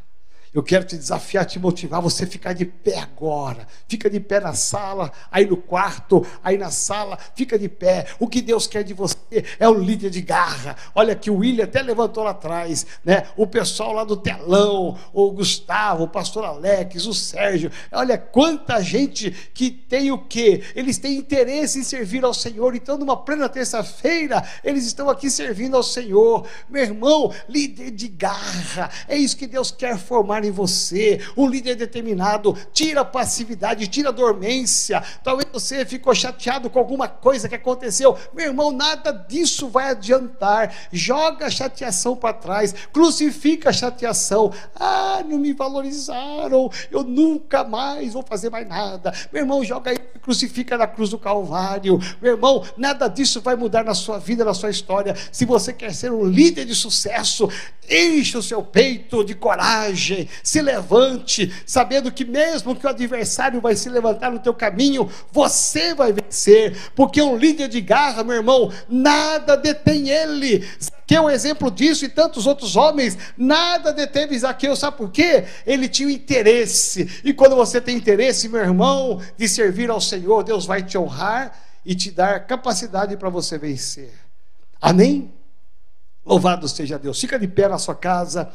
Eu 0.55 0.63
quero 0.63 0.85
te 0.85 0.99
desafiar, 0.99 1.47
te 1.47 1.59
motivar, 1.59 2.03
você 2.03 2.27
ficar 2.27 2.53
de 2.53 2.67
pé 2.67 2.99
agora. 2.99 3.67
Fica 3.89 4.11
de 4.11 4.21
pé 4.21 4.39
na 4.39 4.53
sala, 4.53 5.11
aí 5.31 5.47
no 5.47 5.57
quarto, 5.57 6.27
aí 6.45 6.59
na 6.59 6.71
sala, 6.71 7.19
fica 7.35 7.59
de 7.59 7.71
pé. 7.71 8.07
O 8.19 8.29
que 8.29 8.43
Deus 8.43 8.67
quer 8.67 8.85
de 8.85 8.93
você 8.93 9.17
é 9.59 9.67
um 9.67 9.79
líder 9.79 10.11
de 10.11 10.21
garra. 10.21 10.77
Olha 10.95 11.15
que 11.17 11.31
o 11.31 11.39
William 11.39 11.65
até 11.65 11.81
levantou 11.81 12.25
lá 12.25 12.33
atrás, 12.33 12.87
né? 13.03 13.29
O 13.35 13.47
pessoal 13.47 13.95
lá 13.95 14.05
do 14.05 14.15
telão, 14.15 14.99
o 15.15 15.31
Gustavo, 15.31 16.05
o 16.05 16.09
pastor 16.09 16.45
Alex, 16.45 17.07
o 17.07 17.15
Sérgio. 17.15 17.71
Olha 17.91 18.19
quanta 18.19 18.83
gente 18.83 19.31
que 19.55 19.71
tem 19.71 20.13
o 20.13 20.19
quê? 20.19 20.63
Eles 20.75 20.99
têm 20.99 21.17
interesse 21.17 21.79
em 21.79 21.83
servir 21.83 22.25
ao 22.27 22.35
Senhor. 22.35 22.77
Então, 22.77 22.99
numa 22.99 23.17
plena 23.17 23.49
terça-feira, 23.49 24.45
eles 24.63 24.85
estão 24.85 25.09
aqui 25.09 25.31
servindo 25.31 25.79
ao 25.79 25.83
Senhor. 25.83 26.47
Meu 26.69 26.83
irmão, 26.83 27.33
líder 27.49 27.91
de 27.91 28.09
garra. 28.09 28.91
É 29.09 29.17
isso 29.17 29.35
que 29.35 29.47
Deus 29.47 29.71
quer 29.71 29.97
formar 29.97 30.42
em 30.45 30.51
você, 30.51 31.21
um 31.37 31.49
líder 31.49 31.77
determinado, 31.77 32.57
tira 32.73 33.03
a 33.03 33.05
passividade, 33.05 33.87
tira 33.87 34.09
a 34.09 34.13
dormência. 34.13 35.03
Talvez 35.23 35.49
você 35.53 35.85
ficou 35.85 36.15
chateado 36.15 36.71
com 36.71 36.79
alguma 36.79 37.09
coisa 37.09 37.49
que 37.49 37.55
aconteceu. 37.55 38.17
Meu 38.35 38.47
irmão, 38.47 38.73
nada 38.73 39.13
disso 39.13 39.69
vai 39.69 39.91
adiantar. 39.91 40.75
Joga 40.93 41.47
a 41.47 41.51
chateação 41.51 42.17
para 42.17 42.35
trás, 42.35 42.75
crucifica 42.93 43.71
a 43.71 43.73
chateação. 43.73 44.53
Ah, 44.75 45.23
não 45.27 45.39
me 45.39 45.53
valorizaram, 45.53 46.71
eu 46.91 47.03
nunca 47.03 47.65
mais 47.65 48.13
vou 48.13 48.23
fazer 48.23 48.51
mais 48.51 48.67
nada. 48.69 49.13
Meu 49.33 49.43
irmão, 49.43 49.65
joga 49.65 49.91
aí, 49.91 49.99
crucifica 50.23 50.77
na 50.77 50.87
cruz 50.87 51.11
do 51.11 51.19
Calvário. 51.19 51.99
Meu 52.21 52.33
irmão, 52.33 52.65
nada 52.77 53.09
disso 53.09 53.41
vai 53.41 53.57
mudar 53.57 53.85
na 53.85 53.95
sua 53.95 54.19
vida, 54.19 54.45
na 54.45 54.55
sua 54.55 54.71
história. 54.71 55.15
Se 55.31 55.45
você 55.45 55.73
quer 55.73 55.95
ser 55.95 56.13
um 56.13 56.25
líder 56.25 56.65
de 56.65 56.75
sucesso, 56.75 57.49
enche 57.89 58.37
o 58.37 58.43
seu 58.43 58.63
peito 58.63 59.25
de 59.25 59.35
coragem, 59.35 60.29
se 60.43 60.61
levante, 60.61 61.53
sabendo 61.67 62.13
que 62.13 62.25
mesmo 62.25 62.77
que 62.77 62.87
o 62.87 62.91
adversário 62.91 63.61
vai 63.61 63.75
se 63.75 63.89
levantar 63.89 64.31
no 64.31 64.39
teu 64.39 64.55
caminho, 64.55 65.11
você 65.31 65.95
vai 65.95 66.13
vencer, 66.13 66.77
porque 66.95 67.21
um 67.23 67.37
líder 67.37 67.69
de 67.69 67.81
garra, 67.81 68.23
meu 68.23 68.37
irmão, 68.37 68.73
nada 68.89 69.57
detém 69.57 70.09
ele. 70.09 70.67
Que 71.07 71.17
é 71.17 71.21
um 71.21 71.29
exemplo 71.29 71.71
disso 71.71 72.05
e 72.05 72.09
tantos 72.09 72.47
outros 72.47 72.77
homens, 72.77 73.19
nada 73.37 73.93
deteve 73.93 74.39
Zaqueu, 74.39 74.75
sabe 74.77 74.97
por 74.97 75.11
quê? 75.11 75.45
Ele 75.67 75.89
tinha 75.89 76.13
interesse, 76.13 77.21
e 77.25 77.35
quando 77.35 77.57
você 77.57 77.81
tem 77.81 77.97
interesse, 77.97 78.49
meu 78.49 78.61
irmão, 78.61 79.21
de 79.37 79.49
servir 79.49 79.91
ao 79.91 80.01
Senhor, 80.01 80.43
Deus 80.43 80.65
vai 80.65 80.83
te 80.83 80.97
honrar 80.97 81.53
e 81.85 81.95
te 81.95 82.11
dar 82.11 82.47
capacidade 82.47 83.17
para 83.17 83.29
você 83.29 83.59
vencer. 83.59 84.13
Amém? 84.81 85.33
Louvado 86.25 86.69
seja 86.69 86.99
Deus. 86.99 87.21
Fica 87.21 87.39
de 87.39 87.49
pé 87.49 87.69
na 87.69 87.79
sua 87.79 87.95
casa. 87.95 88.49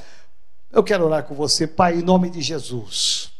Eu 0.71 0.83
quero 0.83 1.05
orar 1.05 1.23
com 1.23 1.33
você, 1.33 1.65
Pai, 1.65 1.95
em 1.95 2.01
nome 2.01 2.29
de 2.29 2.41
Jesus. 2.41 3.31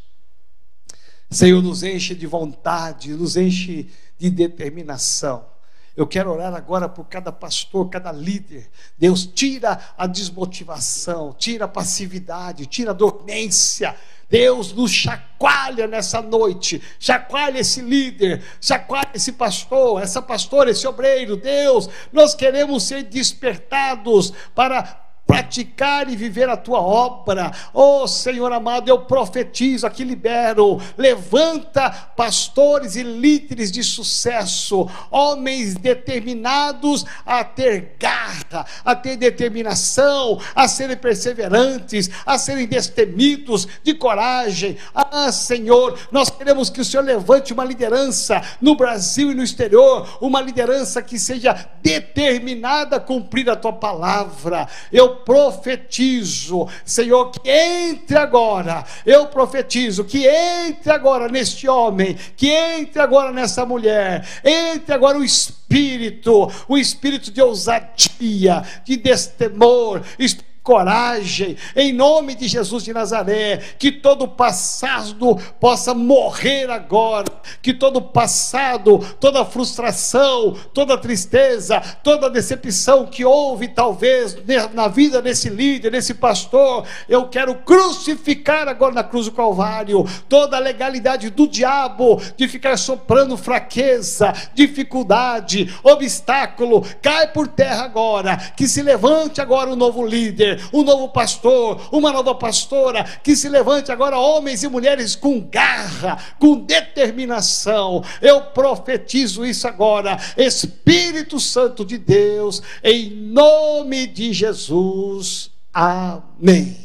Senhor, 1.30 1.62
nos 1.62 1.82
enche 1.82 2.14
de 2.14 2.26
vontade, 2.26 3.12
nos 3.12 3.36
enche 3.36 3.90
de 4.16 4.30
determinação. 4.30 5.46
Eu 5.94 6.06
quero 6.06 6.30
orar 6.30 6.54
agora 6.54 6.88
por 6.88 7.04
cada 7.06 7.30
pastor, 7.30 7.90
cada 7.90 8.12
líder. 8.12 8.70
Deus, 8.96 9.26
tira 9.26 9.78
a 9.98 10.06
desmotivação, 10.06 11.34
tira 11.36 11.66
a 11.66 11.68
passividade, 11.68 12.66
tira 12.66 12.92
a 12.92 12.94
dormência. 12.94 13.94
Deus 14.30 14.72
nos 14.72 14.90
chacoalha 14.90 15.86
nessa 15.86 16.22
noite, 16.22 16.82
chacoalha 16.98 17.58
esse 17.58 17.80
líder, 17.80 18.44
chacoalha 18.60 19.10
esse 19.14 19.32
pastor, 19.32 20.02
essa 20.02 20.22
pastora, 20.22 20.70
esse 20.70 20.86
obreiro. 20.86 21.36
Deus, 21.36 21.90
nós 22.12 22.34
queremos 22.34 22.84
ser 22.84 23.02
despertados 23.04 24.32
para 24.54 25.07
praticar 25.28 26.08
e 26.08 26.16
viver 26.16 26.48
a 26.48 26.56
tua 26.56 26.80
obra. 26.80 27.52
Oh 27.74 28.08
Senhor 28.08 28.50
amado, 28.50 28.88
eu 28.88 29.00
profetizo, 29.00 29.86
aqui 29.86 30.02
libero, 30.02 30.80
levanta 30.96 31.90
pastores 32.16 32.96
e 32.96 33.02
líderes 33.02 33.70
de 33.70 33.84
sucesso, 33.84 34.88
homens 35.10 35.74
determinados 35.74 37.04
a 37.26 37.44
ter 37.44 37.96
garra, 38.00 38.64
a 38.82 38.96
ter 38.96 39.18
determinação, 39.18 40.40
a 40.54 40.66
serem 40.66 40.96
perseverantes, 40.96 42.10
a 42.24 42.38
serem 42.38 42.66
destemidos, 42.66 43.68
de 43.84 43.92
coragem. 43.92 44.78
Ah, 44.94 45.30
Senhor, 45.30 45.98
nós 46.10 46.30
queremos 46.30 46.70
que 46.70 46.80
o 46.80 46.84
Senhor 46.84 47.02
levante 47.02 47.52
uma 47.52 47.64
liderança 47.64 48.40
no 48.62 48.74
Brasil 48.74 49.30
e 49.30 49.34
no 49.34 49.42
exterior, 49.42 50.08
uma 50.22 50.40
liderança 50.40 51.02
que 51.02 51.18
seja 51.18 51.68
determinada 51.82 52.96
a 52.96 53.00
cumprir 53.00 53.50
a 53.50 53.56
tua 53.56 53.74
palavra. 53.74 54.66
Eu 54.90 55.17
profetizo, 55.24 56.68
Senhor, 56.84 57.30
que 57.30 57.40
entre 57.48 58.16
agora, 58.16 58.84
eu 59.04 59.26
profetizo 59.26 60.04
que 60.04 60.26
entre 60.26 60.92
agora 60.92 61.28
neste 61.28 61.68
homem, 61.68 62.16
que 62.36 62.48
entre 62.50 63.00
agora 63.00 63.32
nessa 63.32 63.64
mulher, 63.64 64.26
entre 64.44 64.94
agora 64.94 65.18
o 65.18 65.24
Espírito, 65.24 66.50
o 66.68 66.76
Espírito 66.76 67.30
de 67.30 67.40
ousadia, 67.42 68.62
de 68.84 68.96
destemor, 68.96 70.02
Espírito 70.18 70.47
coragem, 70.68 71.56
em 71.74 71.94
nome 71.94 72.34
de 72.34 72.46
Jesus 72.46 72.84
de 72.84 72.92
Nazaré, 72.92 73.56
que 73.78 73.90
todo 73.90 74.28
passado 74.28 75.34
possa 75.58 75.94
morrer 75.94 76.70
agora, 76.70 77.24
que 77.62 77.72
todo 77.72 78.02
passado, 78.02 78.98
toda 79.18 79.46
frustração, 79.46 80.54
toda 80.74 80.98
tristeza, 80.98 81.80
toda 82.04 82.28
decepção 82.28 83.06
que 83.06 83.24
houve 83.24 83.68
talvez 83.68 84.36
na 84.74 84.88
vida 84.88 85.22
desse 85.22 85.48
líder, 85.48 85.92
desse 85.92 86.12
pastor, 86.12 86.84
eu 87.08 87.26
quero 87.28 87.54
crucificar 87.54 88.68
agora 88.68 88.92
na 88.92 89.02
cruz 89.02 89.24
do 89.24 89.32
Calvário 89.32 90.04
toda 90.28 90.58
a 90.58 90.60
legalidade 90.60 91.30
do 91.30 91.48
diabo 91.48 92.20
de 92.36 92.46
ficar 92.46 92.76
soprando 92.76 93.38
fraqueza, 93.38 94.34
dificuldade, 94.52 95.74
obstáculo, 95.82 96.84
cai 97.00 97.28
por 97.28 97.48
terra 97.48 97.84
agora, 97.84 98.36
que 98.54 98.68
se 98.68 98.82
levante 98.82 99.40
agora 99.40 99.70
o 99.70 99.76
novo 99.76 100.04
líder, 100.04 100.57
um 100.72 100.82
novo 100.82 101.08
pastor, 101.08 101.88
uma 101.92 102.12
nova 102.12 102.34
pastora, 102.34 103.04
que 103.04 103.36
se 103.36 103.48
levante 103.48 103.92
agora 103.92 104.18
homens 104.18 104.62
e 104.62 104.68
mulheres 104.68 105.14
com 105.14 105.40
garra, 105.40 106.18
com 106.38 106.56
determinação. 106.56 108.02
Eu 108.20 108.40
profetizo 108.42 109.44
isso 109.44 109.66
agora, 109.66 110.18
Espírito 110.36 111.40
Santo 111.40 111.84
de 111.84 111.98
Deus, 111.98 112.62
em 112.82 113.10
nome 113.10 114.06
de 114.06 114.32
Jesus. 114.32 115.50
Amém. 115.72 116.76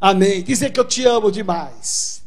Amém. 0.00 0.42
Dizer 0.42 0.70
que 0.70 0.80
eu 0.80 0.84
te 0.84 1.04
amo 1.04 1.30
demais. 1.30 2.22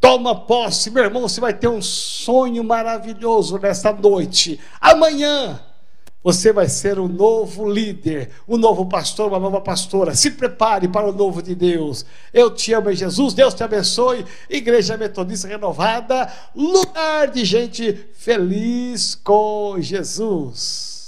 Toma 0.00 0.34
posse, 0.34 0.90
meu 0.90 1.04
irmão, 1.04 1.22
você 1.22 1.40
vai 1.40 1.52
ter 1.52 1.68
um 1.68 1.82
sonho 1.82 2.64
maravilhoso 2.64 3.58
nesta 3.58 3.92
noite. 3.92 4.58
Amanhã 4.80 5.60
você 6.22 6.52
vai 6.52 6.68
ser 6.68 6.98
um 6.98 7.08
novo 7.08 7.70
líder, 7.70 8.30
um 8.46 8.58
novo 8.58 8.86
pastor, 8.86 9.28
uma 9.28 9.38
nova 9.38 9.60
pastora. 9.60 10.14
Se 10.14 10.30
prepare 10.30 10.86
para 10.86 11.08
o 11.08 11.12
novo 11.12 11.42
de 11.42 11.54
Deus. 11.54 12.04
Eu 12.32 12.50
te 12.50 12.72
amo, 12.74 12.92
Jesus. 12.92 13.32
Deus 13.32 13.54
te 13.54 13.64
abençoe. 13.64 14.26
Igreja 14.48 14.98
Metodista 14.98 15.48
Renovada, 15.48 16.30
lugar 16.54 17.28
de 17.28 17.44
gente 17.44 18.06
feliz 18.12 19.14
com 19.14 19.76
Jesus. 19.80 20.99